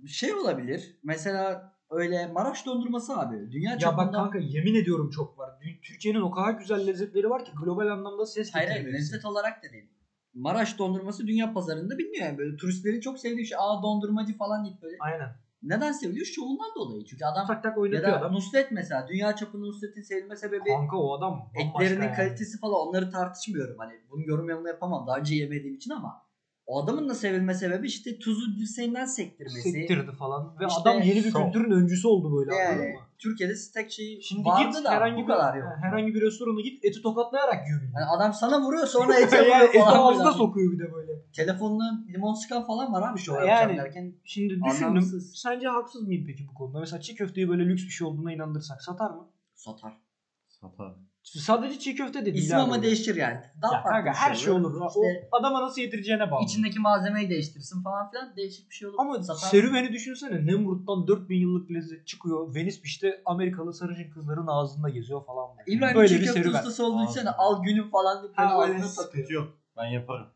Şey 0.07 0.35
olabilir. 0.35 0.99
Mesela 1.03 1.73
öyle 1.91 2.27
Maraş 2.27 2.67
dondurması 2.67 3.17
abi. 3.17 3.53
Dünya 3.53 3.73
Ya 3.73 3.79
çapında 3.79 4.07
bak 4.07 4.15
kanka 4.15 4.39
yemin 4.39 4.75
ediyorum 4.75 5.11
çok 5.11 5.39
var. 5.39 5.51
Türkiye'nin 5.83 6.21
o 6.21 6.31
kadar 6.31 6.51
güzel 6.51 6.87
lezzetleri 6.87 7.31
var 7.31 7.45
ki 7.45 7.53
global 7.63 7.87
anlamda 7.87 8.27
ses 8.27 8.55
Hayır 8.55 8.69
hayır 8.69 8.93
lezzet 8.93 9.25
olarak 9.25 9.65
da 9.65 9.73
değil. 9.73 9.91
Maraş 10.35 10.79
dondurması 10.79 11.27
dünya 11.27 11.53
pazarında 11.53 11.99
biliniyor 11.99 12.27
yani 12.27 12.39
böyle 12.39 12.57
turistlerin 12.57 13.01
çok 13.01 13.19
sevdiği 13.19 13.47
şey. 13.47 13.59
Aa 13.61 13.83
dondurmacı 13.83 14.37
falan 14.37 14.65
deyip 14.65 14.83
böyle. 14.83 14.97
Aynen. 15.01 15.44
Neden 15.65 15.93
seviliyor? 15.93 16.27
Şovundan 16.27 16.75
dolayı. 16.77 17.05
Çünkü 17.05 17.25
adam 17.25 17.47
Tak 17.47 17.63
tak 17.63 17.77
ya 17.77 17.83
oynatıyor 17.83 18.13
da 18.13 18.19
adam. 18.19 18.33
Nusret 18.33 18.73
mesela 18.73 19.09
dünya 19.09 19.37
çapında 19.37 19.67
Nusret'in 19.67 20.03
sevilme 20.03 20.37
sebebi 20.37 20.69
Kanka 20.69 20.97
o 20.97 21.19
adam 21.19 21.51
etlerinin 21.55 22.03
yani. 22.03 22.17
kalitesi 22.17 22.59
falan 22.59 22.89
onları 22.89 23.11
tartışmıyorum. 23.11 23.79
Hani 23.79 23.93
bunu 24.11 24.27
yorum 24.27 24.49
yanına 24.49 24.69
yapamam 24.69 25.07
daha 25.07 25.17
önce 25.19 25.35
yemediğim 25.35 25.75
için 25.77 25.91
ama 25.91 26.23
o 26.67 26.83
adamın 26.85 27.09
da 27.09 27.15
sevilme 27.15 27.55
sebebi 27.55 27.87
işte 27.87 28.19
tuzu 28.19 28.57
dirseğinden 28.59 29.05
sektirmesi. 29.05 29.71
Sektirdi 29.73 30.13
falan. 30.13 30.57
Ve 30.61 30.67
İşte 30.69 30.81
adam 30.81 31.03
yeni 31.03 31.25
bir 31.25 31.31
şov. 31.31 31.45
kültürün 31.45 31.71
öncüsü 31.71 32.09
oldu 32.09 32.37
böyle 32.39 32.55
Yani? 32.57 32.95
Türkiye'de 33.19 33.55
steak 33.57 33.91
şeyi 33.91 34.23
Şimdi 34.23 34.45
vardı 34.49 34.77
git 34.77 34.85
da 34.85 34.91
herhangi 34.91 35.17
bu 35.17 35.23
bir, 35.23 35.27
kadar 35.27 35.55
yok. 35.57 35.69
herhangi 35.83 36.15
bir 36.15 36.21
restorana 36.21 36.61
git 36.61 36.85
eti 36.85 37.03
tokatlayarak 37.03 37.67
yiyor. 37.67 37.81
Yani 37.83 38.07
adam 38.17 38.33
sana 38.33 38.61
vuruyor 38.63 38.87
sonra 38.87 39.15
yani 39.21 39.31
vuruyor 39.33 39.61
eti 39.69 39.79
falan. 39.79 40.13
ağzına 40.15 40.33
sokuyor 40.33 40.73
bir 40.73 40.79
de 40.79 40.93
böyle. 40.93 41.13
Telefonuna 41.33 42.05
limon 42.13 42.35
sıkan 42.35 42.67
falan 42.67 42.93
var 42.93 43.11
abi 43.13 43.19
şov 43.19 43.35
Yani- 43.35 43.49
yapacağım 43.49 43.79
derken. 43.79 44.15
Şimdi 44.25 44.61
düşündüm. 44.65 44.89
Anlamsız. 44.89 45.33
Sence 45.37 45.69
haksız 45.69 46.03
mıyım 46.03 46.25
peki 46.27 46.47
bu 46.49 46.55
konuda? 46.55 46.81
Mesela 46.81 47.01
çiğ 47.01 47.15
köfteyi 47.15 47.49
böyle 47.49 47.65
lüks 47.67 47.83
bir 47.85 47.91
şey 47.91 48.07
olduğuna 48.07 48.33
inandırsak 48.33 48.83
satar 48.83 49.11
mı? 49.11 49.29
Satar. 49.55 50.01
Satar. 50.49 50.95
Sadece 51.25 51.79
çiğ 51.79 51.95
köfte 51.95 52.21
de 52.21 52.25
değil. 52.25 52.45
İsmi 52.45 52.57
abi. 52.57 52.63
ama 52.63 52.83
değişir 52.83 53.15
yani. 53.17 53.41
Daha 53.63 53.75
Ya 53.75 53.83
farklı 53.83 53.91
kanka 53.91 54.11
bir 54.11 54.17
her 54.17 54.35
şey 54.35 54.53
olur. 54.53 54.75
İşte 54.89 55.29
O 55.33 55.37
adama 55.37 55.63
nasıl 55.63 55.81
yedireceğine 55.83 56.31
bağlı. 56.31 56.45
içindeki 56.45 56.79
malzemeyi 56.81 57.31
değiştirsin 57.31 57.83
falan 57.83 58.11
filan 58.11 58.37
değişik 58.37 58.71
bir 58.71 58.75
şey 58.75 58.89
olur. 58.89 58.97
Ama 58.99 59.23
Satar. 59.23 59.49
serüveni 59.49 59.93
düşünsene. 59.93 60.47
Nemrut'tan 60.47 61.07
4000 61.07 61.37
yıllık 61.41 61.71
lezzet 61.71 62.07
çıkıyor. 62.07 62.55
Venice 62.55 62.77
Beach'te 62.85 63.23
Amerikalı 63.25 63.73
sarışın 63.75 64.11
kızların 64.11 64.47
ağzında 64.47 64.89
geziyor 64.89 65.25
falan. 65.27 65.49
İbrahim 65.67 65.97
Böyle 65.97 66.09
çiğ 66.09 66.15
bir 66.21 66.25
köfte 66.25 66.43
serüven. 66.43 66.59
ustası 66.59 66.85
olduğu 66.87 67.11
için 67.11 67.27
al 67.39 67.63
günüm 67.63 67.91
falan 67.91 68.23
deyip 68.23 68.39
Ha, 68.39 68.59
böyle 68.59 68.85
ağzına 68.85 69.23
yok. 69.29 69.59
Ben 69.77 69.87
yaparım. 69.87 70.27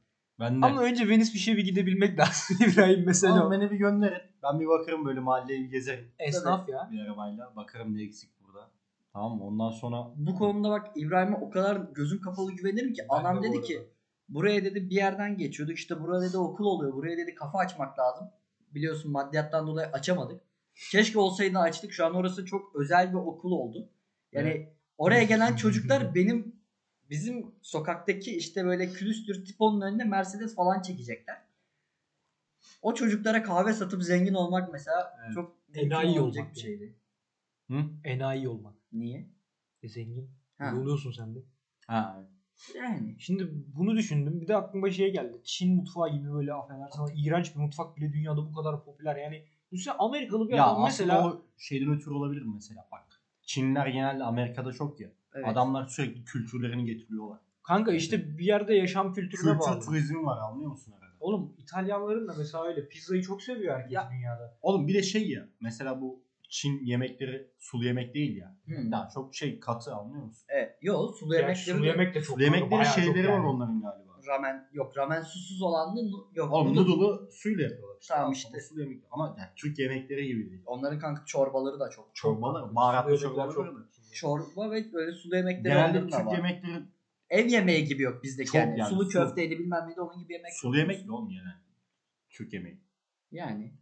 Ben 0.41 0.63
de. 0.63 0.67
Ama 0.67 0.83
önce 0.83 1.09
Venice 1.09 1.35
Beach'e 1.35 1.57
bir 1.57 1.65
gidebilmek 1.65 2.19
lazım 2.19 2.57
İbrahim 2.73 3.03
mesela. 3.07 3.47
O. 3.47 3.51
beni 3.51 3.71
bir 3.71 3.77
gönderin. 3.77 4.23
Ben 4.43 4.61
bir 4.61 4.67
bakarım 4.67 5.05
böyle 5.05 5.21
mahalleyi 5.21 5.65
bir 5.65 5.71
gezerim. 5.71 6.13
Esnaf 6.19 6.69
ya. 6.69 6.89
Bir 6.93 7.01
arabayla. 7.01 7.53
Bakarım 7.57 7.97
ne 7.97 8.03
eksik. 8.03 8.38
Tamam 9.13 9.39
mı? 9.39 9.45
Ondan 9.45 9.71
sonra 9.71 10.07
Bu 10.17 10.35
konuda 10.35 10.71
bak 10.71 10.87
İbrahim'e 10.97 11.37
o 11.37 11.51
kadar 11.51 11.77
gözüm 11.77 12.21
kapalı 12.21 12.53
güvenirim 12.53 12.93
ki 12.93 13.03
Ben 13.11 13.21
adam 13.21 13.37
de 13.37 13.39
bu 13.41 13.43
dedi 13.43 13.53
arada. 13.57 13.67
ki 13.67 13.89
buraya 14.29 14.65
dedi 14.65 14.91
bir 14.91 14.95
yerden 14.97 15.37
geçiyorduk 15.39 15.77
işte 15.79 16.01
burada 16.01 16.23
dedi 16.23 16.37
okul 16.39 16.65
oluyor 16.65 16.93
buraya 16.93 17.17
dedi 17.17 17.35
kafa 17.35 17.59
açmak 17.59 17.99
lazım. 17.99 18.31
Biliyorsun 18.75 19.13
maddiyattan 19.13 19.67
dolayı 19.67 19.87
açamadık. 19.89 20.41
Keşke 20.91 21.19
olsaydı 21.19 21.59
açtık 21.59 21.93
şu 21.93 22.07
an 22.07 22.15
orası 22.15 22.45
çok 22.45 22.77
özel 22.77 23.11
bir 23.11 23.19
okul 23.19 23.53
oldu. 23.53 23.89
Yani 24.33 24.69
oraya 24.99 25.23
gelen 25.23 25.57
çocuklar 25.57 26.15
benim 26.15 26.57
bizim 27.11 27.55
sokaktaki 27.63 28.37
işte 28.37 28.65
böyle 28.65 28.91
külüstür 28.93 29.45
tiponun 29.45 29.81
önünde 29.81 30.05
Mercedes 30.05 30.55
falan 30.55 30.83
çekecekler. 30.83 31.43
O 32.83 32.95
çocuklara 32.95 33.43
kahve 33.43 33.73
satıp 33.73 34.03
zengin 34.03 34.35
olmak 34.35 34.73
mesela 34.73 35.17
Evet. 35.25 35.35
çok 35.35 35.57
Enayi 35.75 36.07
mümkün 36.07 36.23
olacak 36.23 36.43
olmak 36.45 36.55
bir 36.57 36.61
yani. 36.61 36.67
şeydi. 36.79 36.95
Hı? 37.71 37.85
Enayi 38.05 38.49
olmak. 38.49 38.75
Niye? 38.93 39.31
E 39.83 39.89
zengin. 39.89 40.31
Ha. 40.59 40.75
Oluyorsun 40.77 41.11
sen 41.13 41.35
de. 41.35 41.39
ha, 41.87 42.25
Yani 42.77 43.17
Şimdi 43.19 43.49
bunu 43.77 43.97
düşündüm. 43.97 44.41
Bir 44.41 44.49
de 44.49 44.57
aklıma 44.57 44.91
şey 44.91 45.13
geldi. 45.13 45.41
Çin 45.45 45.77
mutfağı 45.77 46.13
gibi 46.13 46.33
böyle 46.33 46.53
affedersin 46.55 46.99
ama 47.01 47.09
iğrenç 47.17 47.55
bir 47.55 47.61
mutfak 47.61 47.97
bile 47.97 48.13
dünyada 48.13 48.37
bu 48.37 48.53
kadar 48.53 48.85
popüler. 48.85 49.17
Yani 49.17 49.45
düşünsene 49.73 49.95
Amerikalı 49.99 50.49
bir 50.49 50.55
ya 50.55 50.67
adam 50.67 50.83
mesela 50.85 51.29
o 51.29 51.43
şeyden 51.59 51.95
ötürü 51.95 52.15
olabilir 52.15 52.43
mi 52.43 52.55
mesela 52.55 52.89
bak. 52.93 53.23
Çinliler 53.43 53.87
genelde 53.87 54.25
Amerika'da 54.25 54.73
çok 54.73 55.01
ya. 55.01 55.09
evet. 55.35 55.47
Adamlar 55.49 55.87
sürekli 55.87 56.25
kültürlerini 56.25 56.85
getiriyorlar. 56.85 57.39
kanka 57.63 57.93
işte 57.93 58.39
bir 58.39 58.45
yerde 58.45 58.75
yaşam 58.75 59.13
kültürüne 59.13 59.53
Kültür 59.53 59.59
bağlı. 59.59 59.81
turizmi 59.85 60.25
var 60.25 60.39
anlıyor 60.39 60.71
musun 60.71 60.93
arada? 60.93 61.15
Oğlum 61.21 61.55
İtalyanların 61.59 62.29
da 62.29 62.35
mesela 62.39 62.65
öyle 62.65 62.89
pizzayı 62.89 63.23
çok 63.23 63.43
seviyor 63.43 63.75
herkes 63.77 63.93
Ya. 63.93 64.11
dünyada. 64.13 64.59
Oğlum 64.63 64.89
bir 64.89 64.95
de 64.95 65.03
şey 65.03 65.31
ya 65.31 65.49
mesela 65.61 66.01
bu 66.01 66.23
Çin 66.49 66.85
yemekleri 66.85 67.51
sulu 67.59 67.85
yemek 67.85 68.15
değil 68.15 68.37
ya. 68.37 68.57
Hmm. 68.65 68.93
Daha 68.93 69.09
çok 69.15 69.35
şey 69.35 69.61
katı 69.61 69.95
anlıyor 69.95 70.25
musun? 70.25 70.47
Evet, 70.49 70.79
yo 70.83 71.09
sulu 71.21 71.35
Yani 71.35 71.43
yemekleri 71.43 71.77
sulu 71.77 71.87
yemek 71.87 72.15
de 72.15 72.23
çok 72.23 72.35
Sulu 72.35 72.43
yemekleri 72.45 72.85
şeyleri 72.87 73.29
var 73.29 73.33
yani. 73.33 73.47
onların 73.47 73.81
galiba. 73.83 74.09
ramen 74.29 74.69
yok 74.73 74.97
ramen 74.97 75.23
susuz 75.23 75.63
olan 75.63 75.97
da 75.97 76.01
nu- 76.03 76.31
yok. 76.35 76.53
Oğlum 76.53 76.77
noodle. 76.77 76.91
noodle'ı 76.91 77.31
suyla 77.33 77.63
yapıyorlar. 77.63 77.97
Tamam 78.09 78.25
Ama 78.25 78.33
işte. 78.33 78.61
Sulu 78.61 78.81
yemek 78.81 79.03
ama 79.11 79.37
yani 79.39 79.49
Türk 79.57 79.79
yemekleri 79.79 80.27
gibi 80.27 80.51
değil. 80.51 80.63
Onların 80.67 80.99
kanka 80.99 81.25
çorbaları 81.27 81.81
da 81.81 81.91
çok. 81.91 82.11
Çorbalar, 82.15 82.75
baharatlı 82.75 83.19
Sulu 83.19 83.29
çorbalar 83.31 83.55
çok. 83.55 83.67
var. 83.67 83.73
Çorba 84.15 84.71
ve 84.71 84.93
böyle 84.93 85.13
sulu 85.13 85.37
yemekleri 85.37 85.63
Genelde 85.75 86.01
Türk 86.01 86.27
var. 86.27 86.37
yemekleri 86.37 86.83
Ev 87.31 87.47
yemeği 87.47 87.85
gibi 87.85 88.03
yok 88.03 88.23
bizdeki 88.23 88.47
Çok 88.47 88.55
yani. 88.55 88.79
yani, 88.81 88.89
Sulu 88.91 89.05
su- 89.05 89.11
köfteydi 89.11 89.59
bilmem 89.59 89.89
neydi 89.89 90.01
onun 90.01 90.23
gibi 90.23 90.33
yemek. 90.33 90.53
sulu 90.53 90.77
yok. 90.79 90.89
yemek 90.89 91.07
de 91.09 91.13
oğlum 91.13 91.31
yani. 91.31 91.49
Türk 92.31 92.53
yemeği. 92.53 92.81
Yani. 93.33 93.73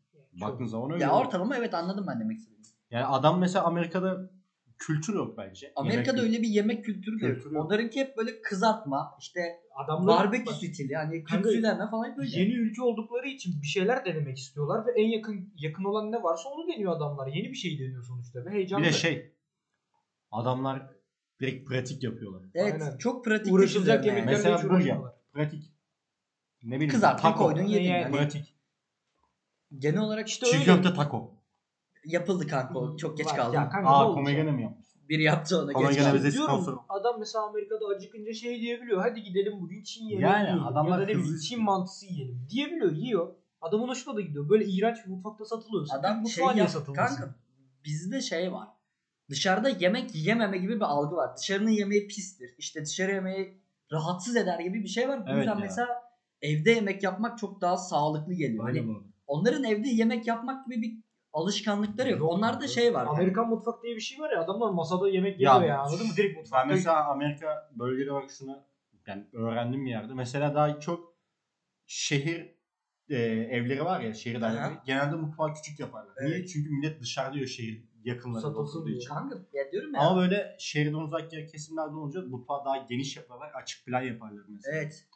Baktığın 0.41 0.67
zaman 0.67 0.91
öyle. 0.91 1.05
Ya 1.05 1.13
oluyor. 1.13 1.27
ortalama 1.27 1.57
evet 1.57 1.75
anladım 1.75 2.07
ben 2.09 2.21
demek 2.21 2.39
istediğimi. 2.39 2.67
Yani 2.91 3.05
adam 3.05 3.41
mesela 3.41 3.65
Amerika'da 3.65 4.31
kültür 4.79 5.15
yok 5.15 5.39
bence. 5.39 5.73
Amerika'da 5.77 6.17
Yemek 6.17 6.33
öyle 6.33 6.43
bir 6.43 6.49
yemek 6.49 6.85
kültürü. 6.85 7.19
Kültürü 7.19 7.55
yok. 7.55 7.65
Onlarınki 7.65 8.01
hep 8.01 8.17
böyle 8.17 8.43
kızartma, 8.43 9.17
işte 9.21 9.41
Adamlar 9.77 10.19
barbekü 10.19 10.47
bak, 10.47 10.55
stili 10.55 10.93
yani 10.93 11.25
Kanka, 11.25 11.43
küpsülerle 11.43 11.91
falan 11.91 12.17
böyle. 12.17 12.41
Yeni 12.41 12.55
ülke 12.55 12.83
oldukları 12.83 13.29
için 13.29 13.63
bir 13.63 13.67
şeyler 13.67 14.05
denemek 14.05 14.39
istiyorlar 14.39 14.87
ve 14.87 14.91
en 15.01 15.09
yakın 15.09 15.53
yakın 15.57 15.85
olan 15.85 16.13
ne 16.13 16.23
varsa 16.23 16.49
onu 16.49 16.69
deniyor 16.69 16.97
adamlar. 16.97 17.27
Yeni 17.27 17.51
bir 17.51 17.55
şey 17.57 17.79
deniyor 17.79 18.05
sonuçta 18.05 18.45
ve 18.45 18.51
heyecanlı. 18.51 18.85
Bir 18.85 18.89
de 18.89 18.93
şey 18.93 19.33
adamlar 20.31 20.91
direkt 21.41 21.69
pratik 21.69 22.03
yapıyorlar. 22.03 22.43
Evet 22.55 22.83
Aynen. 22.83 22.99
çok 22.99 23.25
pratik. 23.25 23.53
uğraşılacak 23.53 24.01
üzerine 24.01 24.19
yani. 24.19 24.31
yemeklerle 24.31 24.55
Mesela 24.55 24.75
burger. 24.75 24.99
Pratik. 25.33 25.73
Ne 26.63 26.75
bileyim. 26.75 26.93
Kızartma 26.93 27.35
koydun 27.35 27.63
yedin. 27.63 27.85
Yani. 27.85 28.03
Yani 28.03 28.17
Pratik. 28.17 28.56
Genel 29.79 30.01
olarak 30.01 30.29
İşte 30.29 30.47
Çiğ 30.47 30.55
öyle. 30.57 30.65
köfte 30.65 30.95
taco. 30.95 31.31
yapıldı 32.05 32.47
kanka 32.47 32.79
o. 32.79 32.97
Çok 32.97 33.19
geç 33.19 33.27
Var. 33.27 33.37
kaldı. 33.37 33.57
Ya 33.57 33.69
kanka, 33.69 33.91
ne 33.91 33.97
Aa 33.97 34.15
komegene 34.15 34.51
mi 34.53 34.63
yapmış? 34.63 34.87
Biri 35.09 35.23
yaptı 35.23 35.63
onu 35.63 35.73
Kolay 35.73 35.95
geç 35.95 36.03
kaldı. 36.05 36.17
bize 36.17 36.33
Diyorum, 36.33 36.55
sponsor. 36.55 36.79
adam 36.89 37.19
mesela 37.19 37.45
Amerika'da 37.45 37.87
acıkınca 37.97 38.33
şey 38.33 38.61
diyebiliyor. 38.61 39.01
Hadi 39.03 39.23
gidelim 39.23 39.61
bugün 39.61 39.83
Çin 39.83 40.05
yemeği 40.05 40.23
Yani 40.33 40.43
yiyelim. 40.43 40.65
adamlar 40.67 40.91
ya 40.93 40.97
da 40.99 41.03
ne 41.03 41.09
bileyim 41.09 41.21
hızlı- 41.29 41.41
Çin 41.49 41.63
mantısı 41.63 42.07
yiyelim. 42.07 42.47
Diyebiliyor 42.51 42.93
yiyor. 42.93 43.35
Adamın 43.61 43.89
hoşuna 43.89 44.17
da 44.17 44.21
gidiyor. 44.21 44.49
Böyle 44.49 44.65
iğrenç 44.65 44.97
bir 45.07 45.11
mutfakta 45.11 45.45
satılıyorsa. 45.45 45.99
Adam 45.99 46.25
bu 46.25 46.29
şey 46.29 46.45
yap, 46.45 46.71
kanka 46.97 47.35
bizde 47.85 48.21
şey 48.21 48.53
var. 48.53 48.69
Dışarıda 49.31 49.69
yemek 49.69 50.15
yememe 50.15 50.59
gibi 50.59 50.77
bir 50.77 50.81
algı 50.85 51.17
var. 51.17 51.37
Dışarının 51.37 51.71
yemeği 51.71 52.07
pistir. 52.09 52.55
İşte 52.59 52.85
dışarı 52.85 53.13
yemeği 53.13 53.61
rahatsız 53.93 54.37
eder 54.37 54.61
gibi 54.61 54.83
bir 54.83 54.89
şey 54.89 55.09
var. 55.09 55.21
Bu 55.21 55.25
Evet 55.31 55.39
yüzden 55.39 55.53
ya. 55.55 55.59
mesela 55.61 55.89
evde 56.43 56.71
yemek 56.71 57.03
yapmak 57.03 57.39
çok 57.39 57.61
daha 57.61 57.77
sağlıklı 57.77 58.35
geliyor. 58.35 58.69
Öyle 58.69 58.81
Hani 58.81 58.89
bu. 58.89 59.05
Onların 59.27 59.65
evde 59.65 59.89
yemek 59.89 60.27
yapmak 60.27 60.67
gibi 60.67 60.83
bir 60.83 60.93
alışkanlıkları 61.33 62.11
yok. 62.11 62.23
Onlarda 62.23 62.69
şey 62.69 62.95
var. 62.95 63.07
Amerikan 63.07 63.49
mutfak 63.49 63.83
diye 63.83 63.97
bir 63.97 64.01
şey 64.01 64.19
var 64.21 64.31
ya 64.31 64.41
adamlar 64.45 64.71
masada 64.71 65.09
yemek 65.09 65.41
Ya, 65.41 65.55
yiyor 65.55 65.69
ya 65.69 65.79
anladın 65.79 66.07
mı? 66.07 66.13
Direkt 66.17 66.37
mutfakta. 66.37 66.69
Ben 66.69 66.75
mesela 66.77 67.05
Amerika 67.07 67.71
bölgeleri 67.79 68.13
olarak 68.13 68.31
şunu 68.31 68.63
yani 69.07 69.27
öğrendim 69.33 69.85
bir 69.85 69.91
yerde. 69.91 70.15
Mesela 70.15 70.55
daha 70.55 70.81
çok 70.81 71.17
şehir 71.87 72.57
e, 73.09 73.17
evleri 73.51 73.85
var 73.85 74.01
ya 74.01 74.15
şehir 74.15 74.41
daireleri. 74.41 74.75
Genelde 74.87 75.17
mutfağı 75.17 75.55
küçük 75.55 75.81
yaparlar. 75.81 76.15
Evet. 76.21 76.31
Niye? 76.31 76.47
Çünkü 76.47 76.71
millet 76.71 77.01
dışarıda 77.01 77.35
yiyor 77.35 77.49
şehir 77.49 77.85
yakınlarında 78.05 78.59
oturduğu 78.59 78.91
için. 78.91 79.09
Kanka 79.09 79.37
ya 79.53 79.73
diyorum 79.73 79.95
ya. 79.95 80.01
Ama 80.01 80.21
böyle 80.21 80.57
şehirden 80.59 80.95
uzak 80.95 81.33
yer 81.33 81.49
kesimlerden 81.49 81.93
olunca 81.95 82.21
mutfağı 82.23 82.65
daha 82.65 82.77
geniş 82.77 83.17
yaparlar. 83.17 83.51
Açık 83.63 83.87
plan 83.87 84.03
yaparlar 84.03 84.43
mesela. 84.49 84.77
evet. 84.77 85.07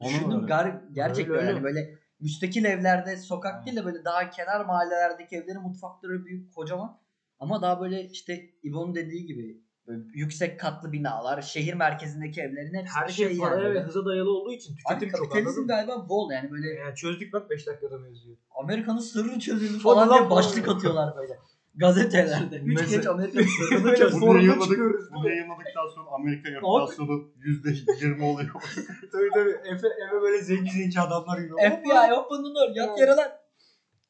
Onu 0.00 0.10
Düşündüm 0.10 0.46
gar- 0.46 0.92
gerçekten 0.92 1.34
Öyle, 1.34 1.42
öyle. 1.42 1.50
yani 1.52 1.62
böyle 1.62 1.98
müstakil 2.20 2.64
evlerde 2.64 3.16
sokak 3.16 3.66
değil 3.66 3.76
de 3.76 3.84
böyle 3.84 4.04
daha 4.04 4.30
kenar 4.30 4.64
mahallelerdeki 4.64 5.36
evlerin 5.36 5.62
mutfakları 5.62 6.24
büyük 6.24 6.54
kocaman 6.54 7.00
ama 7.38 7.62
daha 7.62 7.80
böyle 7.80 8.08
işte 8.08 8.50
İbo'nun 8.62 8.94
dediği 8.94 9.26
gibi 9.26 9.68
Böyle 9.88 10.02
yüksek 10.14 10.60
katlı 10.60 10.92
binalar, 10.92 11.42
şehir 11.42 11.74
merkezindeki 11.74 12.40
evlerin 12.40 12.74
hepsi 12.74 12.94
Her 12.94 13.08
şey 13.08 13.26
yani 13.26 13.38
paraya 13.38 13.60
ve 13.60 13.64
böyle. 13.64 13.80
hıza 13.80 14.04
dayalı 14.06 14.30
olduğu 14.30 14.52
için 14.52 14.72
Abi 14.72 14.98
tüketim 14.98 15.18
çok 15.18 15.32
kapitalizm 15.32 15.66
galiba 15.66 16.08
bol 16.08 16.32
yani 16.32 16.50
böyle 16.50 16.68
Yani 16.68 16.94
çözdük 16.94 17.32
bak 17.32 17.50
5 17.50 17.66
dakikada 17.66 17.98
mevzuyu. 17.98 18.36
Amerika'nın 18.50 18.98
sırrı 18.98 19.38
çözüldü 19.38 19.78
falan 19.78 20.08
lan 20.08 20.18
diye 20.18 20.30
başlık 20.30 20.68
atıyorlar 20.68 21.16
böyle. 21.16 21.38
Gazetelerde. 21.74 22.56
Üç 22.56 22.80
Mesela- 22.80 23.22
geç 23.26 23.50
sırrını 23.50 23.84
Böyle 23.84 23.96
çözdü. 23.96 24.12
Bunu 24.14 24.20
Soruna 24.20 24.38
yayınladık. 24.38 24.62
çıkıyoruz. 24.62 25.04
Bunu 25.14 25.28
yayınladıktan 25.28 25.88
sonra 25.94 26.10
Amerika 26.10 26.48
enflasyonu 26.48 27.30
%20 27.36 28.22
oluyor. 28.24 28.50
tabii 29.12 29.28
tabii. 29.34 29.50
Efe, 29.50 29.86
Efe 29.86 30.22
böyle 30.22 30.42
zenci 30.42 30.70
zenci 30.72 31.00
adamlar 31.00 31.38
gibi. 31.38 31.48
FBI 31.52 32.12
open 32.14 32.38
the 32.44 32.54
door 32.54 32.76
yat 32.76 32.98
yere 32.98 33.10
lan. 33.10 33.28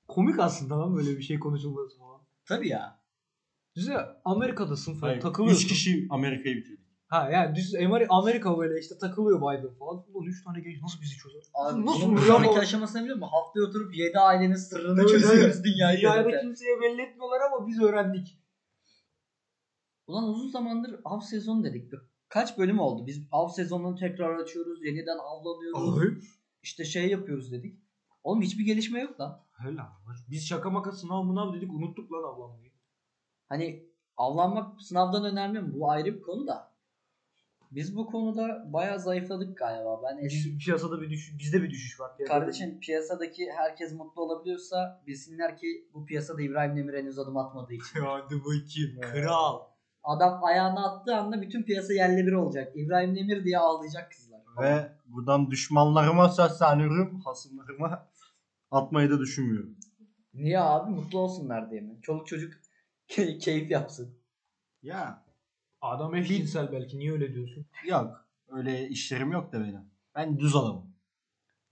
Komik 0.09 0.39
aslında 0.39 0.79
lan 0.81 0.97
böyle 0.97 1.17
bir 1.19 1.23
şey 1.23 1.39
konuşulması 1.39 1.99
falan. 1.99 2.21
Tabii 2.49 2.69
ya. 2.69 3.01
Düşünsene 3.77 3.99
Amerika'dasın 4.25 4.95
falan 4.95 5.11
Hayır, 5.11 5.21
takılıyorsun. 5.23 5.65
3 5.65 5.69
kişi 5.69 6.07
Amerika'yı 6.11 6.57
bitirdik. 6.57 6.88
Ha 7.09 7.31
yani 7.33 7.57
düz 7.57 7.75
Amerika, 7.75 8.15
Amerika 8.15 8.59
böyle 8.59 8.81
işte 8.81 8.99
takılıyor 8.99 9.39
Biden 9.41 9.75
falan. 9.75 10.05
Ulan 10.15 10.27
3 10.27 10.45
tane 10.45 10.61
genç 10.61 10.83
nasıl 10.83 11.01
bizi 11.01 11.17
çözer? 11.17 11.43
Abi 11.55 11.87
nasıl 11.87 12.03
bunun 12.03 12.17
bir 12.17 12.23
sonraki 12.23 12.59
aşamasını 12.59 13.03
biliyor 13.03 13.17
musun? 13.17 13.31
Haftaya 13.31 13.67
oturup 13.67 13.97
7 13.97 14.19
ailenin 14.19 14.55
sırrını 14.55 14.97
Tabii, 14.97 15.09
çözüyoruz 15.09 15.57
tabii. 15.57 15.69
dünyayı. 15.69 15.99
Dünyada 15.99 16.41
kimseye 16.41 16.81
belli 16.81 17.03
etmiyorlar 17.03 17.41
ama 17.41 17.67
biz 17.67 17.83
öğrendik. 17.83 18.39
Ulan 20.07 20.25
uzun 20.25 20.49
zamandır 20.49 21.01
av 21.05 21.21
sezonu 21.21 21.65
dedik. 21.65 21.93
Kaç 22.29 22.59
bölüm 22.59 22.79
oldu? 22.79 23.07
Biz 23.07 23.29
av 23.33 23.49
sezonunu 23.49 23.97
tekrar 23.97 24.37
açıyoruz. 24.39 24.85
Yeniden 24.85 25.19
avlanıyoruz. 25.19 25.99
Abi. 25.99 26.21
İşte 26.63 26.85
şey 26.85 27.09
yapıyoruz 27.11 27.53
dedik. 27.53 27.79
Oğlum 28.25 28.43
hiçbir 28.43 28.65
gelişme 28.65 29.01
yok 29.01 29.21
lan. 29.21 29.45
Helal. 29.59 29.87
Biz 30.31 30.49
şaka 30.49 30.71
maka 30.71 30.93
sınav 30.93 31.23
mınav 31.23 31.55
dedik 31.55 31.73
unuttuk 31.73 32.13
lan 32.13 32.23
avlanmayı. 32.23 32.73
Hani 33.49 33.89
avlanmak 34.17 34.83
sınavdan 34.83 35.25
önemli 35.25 35.61
mi? 35.61 35.75
Bu 35.75 35.91
ayrı 35.91 36.17
bir 36.17 36.23
konu 36.23 36.47
da. 36.47 36.68
Biz 37.71 37.97
bu 37.97 38.07
konuda 38.07 38.73
bayağı 38.73 39.01
zayıfladık 39.01 39.59
galiba. 39.59 40.01
Ben 40.03 40.25
eski 40.25 40.59
piyasada 40.59 41.01
bir 41.01 41.11
düşüş, 41.11 41.39
bizde 41.39 41.63
bir 41.63 41.71
düşüş 41.71 42.01
var. 42.01 42.17
Piyasada 42.17 42.39
Kardeşim 42.39 42.81
piyasadaki 42.81 43.51
herkes 43.57 43.93
mutlu 43.93 44.23
olabiliyorsa 44.23 45.03
bilsinler 45.07 45.57
ki 45.57 45.89
bu 45.95 46.07
piyasada 46.07 46.43
İbrahim 46.43 46.77
Demir 46.77 46.95
henüz 46.95 47.19
adım 47.19 47.37
atmadığı 47.37 47.75
için. 47.75 48.01
Hadi 48.05 48.35
bakayım 48.41 49.01
kral. 49.01 49.61
Adam 50.03 50.45
ayağını 50.45 50.85
attığı 50.87 51.17
anda 51.17 51.43
bütün 51.43 51.63
piyasa 51.63 51.93
yerle 51.93 52.27
bir 52.27 52.33
olacak. 52.33 52.73
İbrahim 52.77 53.17
Demir 53.17 53.45
diye 53.45 53.59
ağlayacak 53.59 54.13
kızlar. 54.13 54.41
Ve 54.63 54.93
buradan 55.07 55.51
düşmanlarıma 55.51 56.29
sesleniyorum. 56.29 57.21
Hasımlarıma 57.21 58.09
atmayı 58.71 59.11
da 59.11 59.19
düşünmüyorum. 59.19 59.77
Niye 60.35 60.61
abi? 60.61 60.91
Mutlu 60.91 61.19
olsunlar 61.19 61.71
diye 61.71 61.81
mi? 61.81 61.99
Çoluk 62.03 62.27
çocuk 62.27 62.53
key- 63.09 63.39
keyif 63.39 63.71
yapsın. 63.71 64.19
Ya 64.83 65.25
Adam 65.81 66.15
eşcinsel 66.15 66.73
belki 66.73 66.99
niye 66.99 67.13
öyle 67.13 67.35
diyorsun? 67.35 67.67
yok. 67.89 68.29
Öyle 68.49 68.89
işlerim 68.89 69.33
yok 69.33 69.53
da 69.53 69.61
benim. 69.61 69.91
Ben 70.15 70.39
düz 70.39 70.57
adamım. 70.57 70.95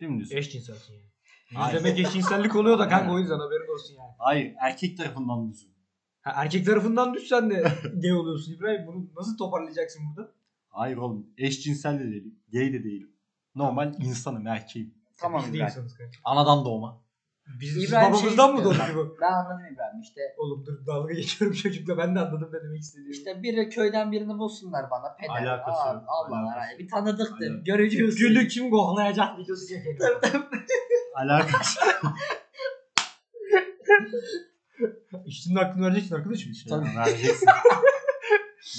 Dümdüz. 0.00 0.32
Eşcinselsin 0.32 0.92
yani. 0.94 1.06
Hayır. 1.54 1.78
Demek 1.78 1.98
eşcinsellik 1.98 2.56
oluyor 2.56 2.78
da 2.78 2.88
kanka 2.88 3.12
o 3.12 3.18
yüzden 3.18 3.38
haberin 3.38 3.74
olsun 3.74 3.94
yani. 3.94 4.12
Hayır. 4.18 4.54
Erkek 4.60 4.96
tarafından 4.98 5.48
düzüm. 5.52 5.70
Ha, 6.22 6.32
erkek 6.36 6.66
tarafından 6.66 7.14
düşsen 7.14 7.50
de 7.50 7.72
gay 8.02 8.12
oluyorsun 8.12 8.52
İbrahim. 8.52 8.86
Bunu 8.86 9.06
nasıl 9.16 9.36
toparlayacaksın 9.36 10.02
burada? 10.08 10.32
Hayır 10.68 10.96
oğlum. 10.96 11.26
Eşcinsel 11.38 12.00
de 12.00 12.04
değilim. 12.04 12.38
Gay 12.52 12.72
de 12.72 12.84
değilim. 12.84 13.12
Normal 13.54 13.94
insanım. 13.98 14.46
Erkeğim. 14.46 14.94
Tamam 15.16 15.42
Biz 15.46 15.52
de 15.52 15.56
İbrahim. 15.56 15.70
insanız 15.72 15.94
kanka. 15.96 16.18
Anadan 16.24 16.64
doğma. 16.64 17.02
Biz 17.60 17.76
İbrahim 17.76 18.14
şey 18.14 18.24
babamızdan 18.24 18.52
mı 18.52 18.56
istiyor. 18.58 18.88
doğdu 18.88 19.10
bu? 19.10 19.16
Ben 19.20 19.32
anladım 19.32 19.66
İbrahim 19.74 20.00
işte. 20.02 20.20
Oğlum 20.38 20.66
dur 20.66 20.86
dalga 20.86 21.12
geçiyorum 21.12 21.56
çocukla 21.62 21.98
ben 21.98 22.14
de 22.14 22.20
anladım 22.20 22.50
ne 22.52 22.62
demek 22.62 22.80
istediğimi. 22.80 23.12
İşte 23.12 23.42
biri 23.42 23.68
köyden 23.68 24.12
birini 24.12 24.38
bulsunlar 24.38 24.90
bana. 24.90 25.16
Peder. 25.20 25.46
Alakası 25.46 25.88
yok, 25.94 26.04
Allah 26.06 26.36
alakası. 26.36 26.78
Bir 26.78 26.88
tanıdıktır. 26.88 27.46
Alakası. 27.50 27.64
Görücüyüz. 27.64 28.16
Gülü 28.16 28.48
kim 28.48 28.70
gohlayacak 28.70 29.38
videosu 29.38 29.66
çekelim. 29.68 29.98
Alakası. 31.14 31.80
İşinin 35.26 35.56
hakkını 35.56 35.86
vereceksin 35.86 36.14
arkadaşım. 36.14 36.52
işte. 36.52 36.70
Tabii. 36.70 36.86
Vereceksin. 36.96 37.48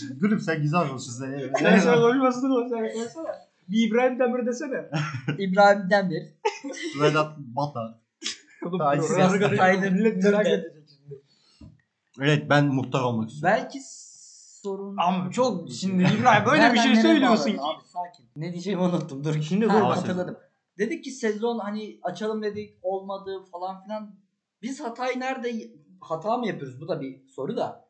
Gülüm 0.19 0.39
sen 0.39 0.61
güzel 0.61 0.89
olsun 0.89 1.11
sen. 1.11 1.51
Sen 1.59 1.79
sen 1.79 1.95
konuşmasını 1.95 2.49
koy 2.49 2.69
sen. 2.69 2.83
Bir 3.67 3.87
İbrahim 3.87 4.19
Demir 4.19 4.45
desene. 4.45 4.89
İbrahim 5.37 5.89
Demir. 5.89 6.23
Vedat 7.01 7.37
Bata. 7.37 7.99
Oğlum 8.65 8.81
Aynen. 8.81 9.93
millet 9.93 10.23
merak 10.23 10.47
edecek 10.47 10.89
şimdi. 10.97 11.21
Evet 12.21 12.49
ben 12.49 12.65
muhtar 12.65 13.01
olmak 13.01 13.29
istiyorum. 13.29 13.57
Belki 13.61 13.79
sorun... 14.61 14.97
Ama 14.97 15.31
çok 15.31 15.71
şimdi 15.71 16.03
İbrahim 16.03 16.45
böyle 16.45 16.61
bir 16.61 16.63
Nereden 16.63 16.81
şey 16.81 16.91
nereye 16.91 17.01
söylüyorsun 17.01 17.57
bağladın 17.57 17.73
ki. 17.73 17.77
Abi 17.77 17.87
sakin. 17.87 18.25
Ne 18.35 18.51
diyeceğimi 18.51 18.81
unuttum. 18.81 19.23
Dur. 19.23 19.41
Şimdi 19.41 19.65
Ha, 19.65 19.79
dur. 19.79 19.83
hatırladım. 19.83 20.37
Dedik 20.77 21.03
ki 21.03 21.11
sezon 21.11 21.59
hani 21.59 21.99
açalım 22.03 22.43
dedik 22.43 22.79
olmadı 22.81 23.45
falan 23.51 23.83
filan. 23.83 24.15
Biz 24.61 24.79
hatayı 24.79 25.19
nerede 25.19 25.71
hata 26.01 26.37
mı 26.37 26.47
yapıyoruz? 26.47 26.81
Bu 26.81 26.87
da 26.87 27.01
bir 27.01 27.27
soru 27.27 27.57
da. 27.57 27.87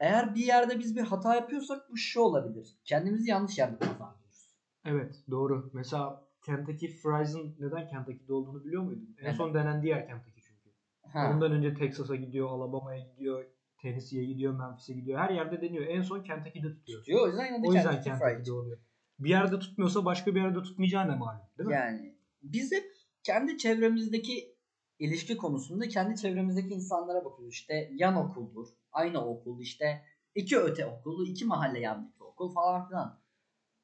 Eğer 0.00 0.34
bir 0.34 0.46
yerde 0.46 0.78
biz 0.78 0.96
bir 0.96 1.00
hata 1.00 1.34
yapıyorsak 1.34 1.90
bu 1.90 1.96
şu 1.96 2.20
olabilir. 2.20 2.76
Kendimizi 2.84 3.30
yanlış 3.30 3.58
yerde 3.58 3.76
kullanıyoruz. 3.78 4.48
Evet 4.84 5.14
doğru. 5.30 5.70
Mesela 5.72 6.24
Kentucky 6.42 6.92
Fries'ın 6.92 7.56
neden 7.58 7.88
Kentucky'de 7.88 8.32
olduğunu 8.32 8.64
biliyor 8.64 8.82
muydun? 8.82 9.16
En 9.18 9.24
Neden? 9.24 9.34
son 9.34 9.54
denendiği 9.54 9.90
yer 9.90 10.06
Kentucky 10.06 10.42
çünkü. 10.46 10.70
Ha. 11.12 11.32
Ondan 11.34 11.52
önce 11.52 11.74
Texas'a 11.74 12.16
gidiyor, 12.16 12.48
Alabama'ya 12.48 13.00
gidiyor, 13.00 13.44
Tennessee'ye 13.82 14.24
gidiyor, 14.24 14.58
Memphis'e 14.58 14.92
gidiyor. 14.92 15.18
Her 15.18 15.30
yerde 15.30 15.62
deniyor. 15.62 15.86
En 15.86 16.02
son 16.02 16.22
Kentucky'de 16.22 16.74
tutuyor. 16.74 17.04
Diyor, 17.04 17.20
o 17.20 17.26
yüzden 17.26 17.62
de 17.62 17.68
O 17.68 17.74
yüzden 17.74 17.92
Kentucky 17.92 18.18
Fried 18.18 18.20
Kentucky'de 18.20 18.52
oluyor. 18.52 18.78
Bir 19.18 19.30
yerde 19.30 19.58
tutmuyorsa 19.58 20.04
başka 20.04 20.34
bir 20.34 20.40
yerde 20.40 20.62
tutmayacağı 20.62 21.08
ne 21.08 21.14
malum 21.16 21.40
değil 21.58 21.68
mi? 21.68 21.74
Yani 21.74 22.16
biz 22.42 22.72
hep 22.72 22.84
kendi 23.22 23.58
çevremizdeki 23.58 24.56
ilişki 24.98 25.36
konusunda 25.36 25.88
kendi 25.88 26.16
çevremizdeki 26.16 26.74
insanlara 26.74 27.24
bakıyoruz. 27.24 27.54
İşte 27.54 27.90
yan 27.94 28.16
okuldur, 28.16 28.68
aynı 28.92 29.26
okul, 29.26 29.60
işte 29.60 30.02
iki 30.34 30.58
öte 30.58 30.86
okul, 30.86 31.28
iki 31.28 31.44
mahalle 31.44 31.80
yandaki 31.80 32.22
okul 32.24 32.54
falan 32.54 32.88
filan. 32.88 33.20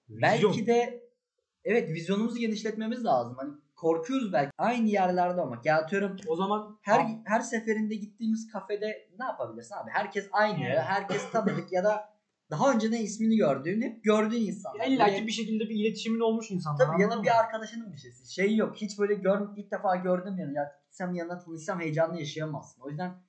Vizyon. 0.09 0.23
Belki 0.23 0.67
de 0.67 1.08
evet 1.65 1.91
vizyonumuzu 1.91 2.39
genişletmemiz 2.39 3.05
lazım. 3.05 3.35
Hani 3.39 3.53
korkuyoruz 3.77 4.33
belki 4.33 4.51
aynı 4.59 4.89
yerlerde 4.89 5.41
olmak. 5.41 5.67
Ya 5.67 5.77
atıyorum 5.79 6.17
O 6.27 6.37
zaman 6.37 6.79
her 6.83 7.07
her 7.25 7.41
seferinde 7.41 7.95
gittiğimiz 7.95 8.53
kafede 8.53 9.09
ne 9.19 9.25
yapabilirsin 9.25 9.75
abi? 9.75 9.91
Herkes 9.91 10.29
aynı, 10.33 10.65
Evet. 10.65 10.79
herkes 10.83 11.31
tanıdık 11.31 11.73
ya 11.73 11.85
da 11.85 12.19
daha 12.51 12.73
önceden 12.73 13.03
ismini 13.03 13.37
gördüğün, 13.37 13.83
hep 13.83 14.05
gördüğün 14.05 14.41
insanlar. 14.47 14.87
illa 14.87 15.07
Böyle- 15.07 15.17
ki 15.17 15.27
bir 15.27 15.33
şekilde 15.33 15.65
bir 15.65 15.75
iletişimin 15.75 16.21
olmuş 16.21 16.51
insanlar. 16.51 16.87
Tabii 16.87 17.03
ya 17.03 17.11
da 17.11 17.23
bir 17.23 17.39
arkadaşının 17.41 17.93
bir 17.93 17.99
şeysi. 17.99 18.35
Şey 18.35 18.57
yok. 18.57 18.77
Hiç 18.77 18.99
böyle 18.99 19.15
gör, 19.15 19.49
ilk 19.57 19.71
defa 19.71 19.97
gördüm 19.97 20.39
yani. 20.39 20.55
Ya 20.55 20.73
gitsem 20.85 21.15
yanına 21.15 21.39
tanışsam 21.39 21.81
heyecanlı 21.81 22.19
yaşayamazsın. 22.19 22.83
O 22.83 22.89
yüzden 22.89 23.23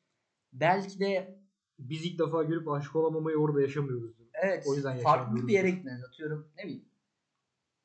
belki 0.54 1.00
de 1.00 1.40
Biz 1.80 2.06
ilk 2.06 2.20
defa 2.20 2.44
görüp 2.44 2.68
aşık 2.70 2.96
olamamayı 2.96 3.38
orada 3.38 3.62
yaşamıyoruz. 3.62 4.16
evet 4.34 4.66
O 4.68 4.76
yüzden 4.76 4.98
farklı 4.98 5.48
bir 5.48 5.54
yere 5.54 5.70
gitmeniz 5.70 6.04
atıyorum. 6.04 6.52
Ne 6.58 6.64
bileyim. 6.64 6.89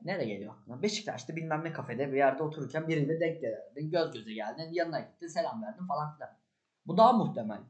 Nereye 0.04 0.34
geliyor 0.34 0.54
aklına? 0.54 0.82
Beşiktaş'ta 0.82 1.36
bilmem 1.36 1.64
ne 1.64 1.72
kafede 1.72 2.12
bir 2.12 2.16
yerde 2.16 2.42
otururken 2.42 2.88
biriyle 2.88 3.20
denk 3.20 3.40
geldin. 3.40 3.90
Göz 3.90 4.12
göze 4.12 4.32
geldin. 4.34 4.68
Yanına 4.72 5.00
gittin. 5.00 5.26
Selam 5.26 5.62
verdin 5.62 5.86
falan 5.86 6.14
filan. 6.14 6.30
Bu 6.86 6.96
daha 6.96 7.12
muhtemel. 7.12 7.60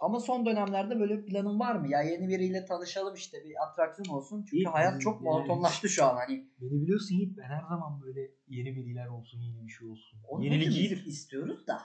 Ama 0.00 0.20
son 0.20 0.46
dönemlerde 0.46 1.00
böyle 1.00 1.18
bir 1.18 1.26
planın 1.26 1.60
var 1.60 1.74
mı? 1.76 1.88
Ya 1.88 2.02
yeni 2.02 2.28
biriyle 2.28 2.64
tanışalım 2.64 3.14
işte 3.14 3.44
bir 3.44 3.54
atraksiyon 3.66 4.16
olsun. 4.16 4.40
Çünkü 4.42 4.56
İyi, 4.56 4.64
hayat 4.66 4.92
yani- 4.92 5.00
çok 5.00 5.20
monotonlaştı 5.20 5.88
şu 5.88 6.04
an 6.04 6.16
hani. 6.16 6.48
Beni 6.60 6.82
biliyorsun 6.82 7.14
Yiğit 7.14 7.36
ben 7.38 7.42
her 7.42 7.62
zaman 7.68 8.00
böyle 8.02 8.20
yeni 8.48 8.76
biriler 8.76 9.06
olsun, 9.06 9.38
yeni 9.40 9.66
bir 9.66 9.70
şey 9.72 9.88
olsun. 9.88 10.18
Onu 10.28 10.44
Yenilik 10.44 10.76
iyidir. 10.76 11.04
istiyoruz 11.06 11.66
da. 11.66 11.82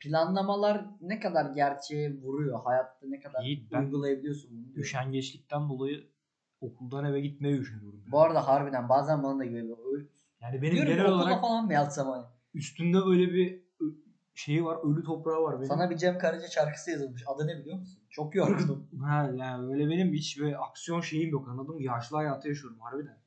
Planlamalar 0.00 0.86
ne 1.00 1.20
kadar 1.20 1.54
gerçeğe 1.54 2.22
vuruyor? 2.22 2.60
Hayatta 2.64 3.06
ne 3.06 3.20
kadar 3.20 3.42
Yiğit, 3.44 3.72
uygulayabiliyorsun 3.72 4.50
bunu? 4.50 4.64
diyorum. 4.64 4.80
Üşengeçlikten 4.82 5.68
dolayı 5.68 6.06
okuldan 6.60 7.04
eve 7.04 7.20
gitmeye 7.20 7.56
üşeniyorum. 7.56 8.02
Bu 8.12 8.20
arada 8.22 8.48
harbiden 8.48 8.88
bazen 8.88 9.22
bana 9.22 9.38
da 9.38 9.44
geliyor. 9.44 9.78
Öyle- 9.92 10.06
Yani 10.40 10.62
benim 10.62 10.74
Diyorum 10.74 10.92
genel 10.92 11.06
olarak 11.06 11.40
falan 11.40 11.66
mı 11.66 11.72
yatsam 11.72 12.08
hani? 12.08 12.24
üstünde 12.54 12.98
böyle 13.06 13.32
bir 13.32 13.66
şeyi 14.34 14.64
var, 14.64 14.78
ölü 14.92 15.04
toprağı 15.04 15.42
var 15.42 15.56
benim. 15.56 15.66
Sana 15.66 15.90
bir 15.90 15.96
Cem 15.96 16.18
Karaca 16.18 16.48
şarkısı 16.48 16.90
yazılmış. 16.90 17.22
Adı 17.26 17.46
ne 17.46 17.58
biliyor 17.60 17.78
musun? 17.78 18.02
Çok 18.10 18.34
yorgunum. 18.34 18.88
Ha 19.00 19.30
yani 19.34 19.66
öyle 19.72 19.88
benim 19.88 20.12
hiç 20.12 20.40
böyle 20.40 20.56
aksiyon 20.58 21.00
şeyim 21.00 21.30
yok 21.30 21.48
anladın 21.48 21.74
mı? 21.74 21.82
Yaşlı 21.82 22.16
hayatı 22.16 22.48
yaşıyorum 22.48 22.78
harbiden. 22.80 23.18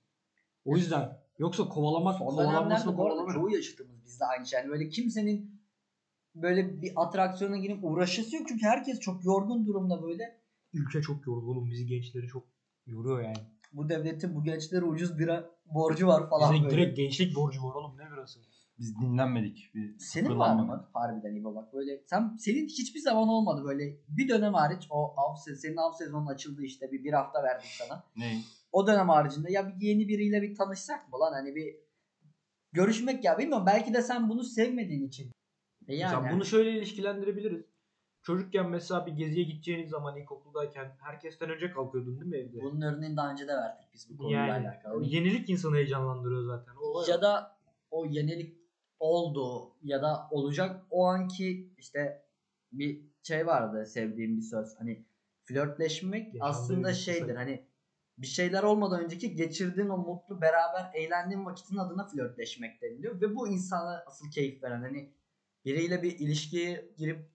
O 0.65 0.76
yüzden 0.78 1.18
yoksa 1.39 1.70
kovalamak, 1.70 2.18
Son 2.18 2.26
kovalanmasını 2.26 2.98
bu 2.98 3.06
arada 3.08 3.34
çoğu 3.34 3.50
yaşıtımız 3.50 4.04
bizde 4.06 4.26
aynı 4.26 4.46
şey. 4.46 4.60
Yani 4.60 4.70
böyle 4.70 4.89
kimsenin 4.89 5.62
böyle 6.36 6.82
bir 6.82 6.92
atraksiyona 6.96 7.58
girip 7.58 7.84
uğraşısı 7.84 8.36
yok. 8.36 8.46
Çünkü 8.48 8.65
herkes 8.65 9.00
çok 9.00 9.26
yorgun 9.26 9.65
durumda 9.65 10.04
böyle. 10.04 10.42
Ülke 10.74 11.02
çok 11.02 11.28
yorgun 11.28 11.48
oğlum. 11.48 11.70
Bizi 11.70 11.86
gençleri 11.86 12.28
çok 12.28 12.44
yoruyor 12.89 13.21
yani. 13.21 13.38
Bu 13.73 13.89
devletin 13.89 14.36
bu 14.36 14.43
gençlere 14.43 14.86
ucuz 14.86 15.19
bira 15.19 15.49
borcu 15.65 16.08
var 16.08 16.30
falan 16.30 16.54
Bize 16.54 16.63
böyle. 16.63 16.75
direkt 16.75 16.97
gençlik 16.97 17.36
borcu 17.36 17.63
var 17.63 17.75
oğlum 17.75 17.97
ne 17.97 18.12
birası. 18.12 18.39
Biz 18.80 18.99
dinlenmedik. 19.02 19.71
Bir 19.75 19.99
Senin 19.99 20.39
var 20.39 20.56
mı 20.56 20.89
harbiden 20.93 21.36
İbo 21.36 21.56
bak 21.56 21.73
böyle 21.73 22.04
sen 22.06 22.38
senin 22.39 22.67
hiçbir 22.67 22.99
zaman 22.99 23.28
olmadı 23.28 23.63
böyle 23.65 23.97
bir 24.10 24.30
dönem 24.30 24.54
hariç 24.54 24.88
o 24.89 25.13
av 25.17 25.36
se- 25.36 25.56
senin 25.56 25.78
av 25.78 25.93
sezonun 25.93 26.28
açıldı 26.28 26.63
işte 26.63 26.91
bir, 26.91 27.04
bir 27.04 27.13
hafta 27.13 27.43
verdik 27.43 27.69
sana. 27.69 28.04
Ne? 28.15 28.41
O 28.71 28.88
dönem 28.88 29.10
haricinde 29.10 29.52
ya 29.52 29.67
bir 29.67 29.88
yeni 29.88 30.08
biriyle 30.08 30.41
bir 30.41 30.56
tanışsak 30.56 31.13
mı 31.13 31.19
lan 31.19 31.34
hani 31.34 31.56
bir 31.56 31.75
görüşmek 32.71 33.23
ya 33.23 33.38
bilmiyorum 33.38 33.65
belki 33.65 33.93
de 33.93 34.02
sen 34.02 34.30
bunu 34.30 34.43
sevmediğin 34.43 35.08
için. 35.08 35.32
E 35.88 35.95
yani. 35.95 36.15
Mesela 36.15 36.36
bunu 36.36 36.45
şöyle 36.45 36.71
ilişkilendirebiliriz. 36.71 37.65
Çocukken 38.21 38.69
mesela 38.69 39.05
bir 39.05 39.12
geziye 39.12 39.45
gideceğiniz 39.45 39.89
zaman 39.89 40.17
ilkokuldayken 40.17 40.91
herkesten 41.01 41.49
önce 41.49 41.71
kalkıyordun 41.71 42.19
değil 42.19 42.32
mi 42.32 42.38
evde? 42.38 42.62
bunun 42.63 42.82
örneğini 42.82 43.17
daha 43.17 43.32
önce 43.32 43.47
de 43.47 43.53
verdik 43.55 43.88
biz 43.93 44.10
bu 44.10 44.17
konuyla 44.17 44.39
yani 44.45 44.67
alakalı. 44.69 45.03
yenilik 45.05 45.49
insanı 45.49 45.75
heyecanlandırıyor 45.75 46.43
zaten. 46.43 46.73
O 46.82 47.03
ya 47.10 47.21
da 47.21 47.58
o 47.91 48.05
yenilik 48.05 48.58
oldu 48.99 49.73
ya 49.84 50.01
da 50.01 50.27
olacak 50.32 50.86
o 50.89 51.05
anki 51.05 51.73
işte 51.77 52.23
bir 52.71 53.01
şey 53.23 53.47
vardı 53.47 53.86
sevdiğim 53.86 54.38
bir 54.38 54.41
söz. 54.41 54.75
Hani 54.79 55.05
flörtleşmek 55.43 56.25
Yaşandığı 56.34 56.43
aslında 56.43 56.93
şeydir 56.93 57.27
kısa- 57.27 57.36
hani 57.39 57.65
bir 58.17 58.27
şeyler 58.27 58.63
olmadan 58.63 59.03
önceki 59.03 59.36
geçirdiğin 59.36 59.89
o 59.89 59.97
mutlu 59.97 60.41
beraber 60.41 60.91
eğlendiğin 60.93 61.45
vakitin 61.45 61.77
adına 61.77 62.08
flörtleşmek 62.08 62.82
deniliyor 62.82 63.21
ve 63.21 63.36
bu 63.36 63.47
insana 63.47 64.03
asıl 64.08 64.32
keyif 64.32 64.63
veren 64.63 64.82
hani 64.82 65.13
biriyle 65.65 66.03
bir 66.03 66.19
ilişkiye 66.19 66.91
girip 66.97 67.29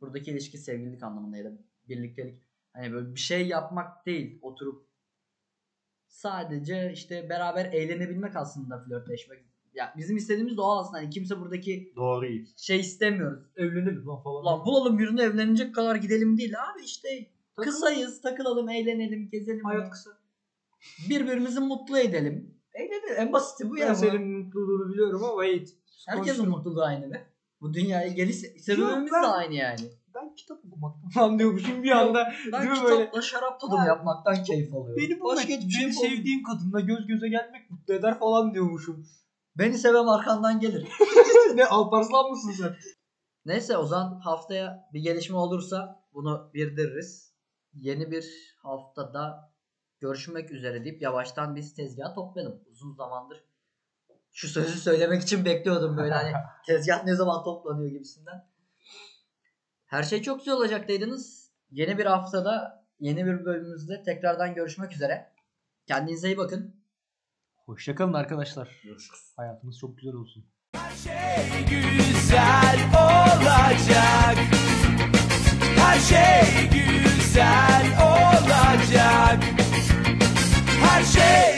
buradaki 0.00 0.30
ilişki 0.30 0.58
sevgililik 0.58 1.02
anlamında 1.02 1.36
ya 1.36 1.44
da 1.44 1.52
birliktelik 1.88 2.42
hani 2.72 2.92
böyle 2.92 3.14
bir 3.14 3.20
şey 3.20 3.46
yapmak 3.48 4.06
değil 4.06 4.38
oturup 4.42 4.88
sadece 6.08 6.92
işte 6.92 7.28
beraber 7.30 7.64
eğlenebilmek 7.72 8.36
aslında 8.36 8.84
flörtleşmek. 8.84 9.44
Ya 9.74 9.94
bizim 9.96 10.16
istediğimiz 10.16 10.56
de 10.56 10.60
o 10.60 10.78
aslında. 10.78 10.98
Hani 10.98 11.10
kimse 11.10 11.40
buradaki 11.40 11.92
Doğru 11.96 12.26
şey 12.56 12.80
istemiyoruz. 12.80 13.44
evlenelim 13.56 14.06
lan 14.06 14.22
falan. 14.22 14.42
Ulan 14.42 14.66
bulalım 14.66 14.98
birini 14.98 15.20
evlenecek 15.20 15.74
kadar 15.74 15.96
gidelim 15.96 16.38
değil 16.38 16.54
abi 16.72 16.84
işte 16.84 17.08
Takıl- 17.56 17.70
kısayız 17.70 18.20
takılalım 18.22 18.68
eğlenelim 18.68 19.28
gezelim. 19.30 19.64
Hayat 19.64 19.82
Hani 19.82 19.90
kısa. 19.90 20.10
Birbirimizi 21.10 21.60
mutlu 21.60 21.98
edelim. 21.98 22.54
Eğlenelim 22.74 23.14
en 23.16 23.32
basiti 23.32 23.70
bu 23.70 23.76
Ben 23.76 23.80
ya. 23.80 23.94
senin 23.94 24.28
mutluluğunu 24.28 24.92
biliyorum 24.92 25.24
ama 25.24 25.42
wait. 25.44 25.76
Herkesin 26.06 26.48
mutluluğu 26.48 26.82
aynı 26.82 27.12
be. 27.12 27.26
Bu 27.60 27.74
dünyaya 27.74 28.08
geliş 28.08 28.36
sebebimiz 28.36 29.12
ben- 29.12 29.22
de 29.22 29.26
aynı 29.26 29.54
yani. 29.54 29.80
Ben 30.14 30.34
kitap 30.34 30.58
okumaktan 30.64 31.08
falan 31.14 31.38
diyormuşum 31.38 31.82
bir 31.82 31.90
anda. 31.90 32.32
Ben 32.52 32.62
Değil 32.62 32.70
mi 32.70 32.76
kitapla 32.76 33.12
böyle? 33.12 33.22
şarap 33.22 33.60
tadım 33.60 33.86
yapmaktan 33.86 34.44
keyif 34.44 34.74
alıyorum. 34.74 34.96
Beni 34.96 35.20
bu 35.20 35.24
Başka 35.24 35.48
hiçbir 35.48 35.70
şey 35.70 35.92
sevdiğin 35.92 36.42
kadınla 36.42 36.80
göz 36.80 37.06
göze 37.06 37.28
gelmek 37.28 37.70
mutlu 37.70 37.94
eder 37.94 38.18
falan 38.18 38.54
diyormuşum. 38.54 39.06
Beni 39.58 39.78
seven 39.78 40.06
arkandan 40.06 40.60
gelir. 40.60 40.88
ne 41.54 41.66
Alparslan 41.66 42.30
mısın 42.30 42.52
sen? 42.52 42.76
Neyse 43.44 43.76
o 43.76 43.86
zaman 43.86 44.20
haftaya 44.20 44.88
bir 44.92 45.00
gelişme 45.00 45.36
olursa 45.36 46.04
bunu 46.14 46.50
bildiririz. 46.54 47.34
Yeni 47.72 48.10
bir 48.10 48.54
haftada 48.62 49.52
görüşmek 50.00 50.50
üzere 50.50 50.84
deyip 50.84 51.02
yavaştan 51.02 51.56
biz 51.56 51.74
tezgahı 51.74 52.14
toplayalım. 52.14 52.60
Uzun 52.70 52.92
zamandır 52.94 53.47
şu 54.38 54.48
sözü 54.48 54.78
söylemek 54.80 55.22
için 55.22 55.44
bekliyordum 55.44 55.96
böyle 55.96 56.14
hani 56.14 56.32
tezgah 56.66 57.04
ne 57.04 57.14
zaman 57.14 57.44
toplanıyor 57.44 57.90
gibisinden. 57.90 58.46
Her 59.86 60.02
şey 60.02 60.22
çok 60.22 60.38
güzel 60.38 60.54
olacak 60.54 60.88
dediniz. 60.88 61.50
Yeni 61.70 61.98
bir 61.98 62.06
haftada 62.06 62.84
yeni 63.00 63.26
bir 63.26 63.44
bölümümüzde 63.44 64.02
tekrardan 64.02 64.54
görüşmek 64.54 64.92
üzere. 64.92 65.32
Kendinize 65.86 66.28
iyi 66.28 66.36
bakın. 66.36 66.76
Hoşçakalın 67.66 68.12
arkadaşlar. 68.12 68.80
Görüşürüz. 68.84 69.32
Hayatınız 69.36 69.78
çok 69.78 69.98
güzel 69.98 70.14
olsun. 70.14 70.46
şey 71.04 71.64
güzel 71.64 72.80
olacak. 72.94 74.38
Her 75.76 75.98
şey 75.98 76.68
güzel 76.70 77.86
olacak. 78.02 79.44
Her 80.82 81.04
şey 81.04 81.57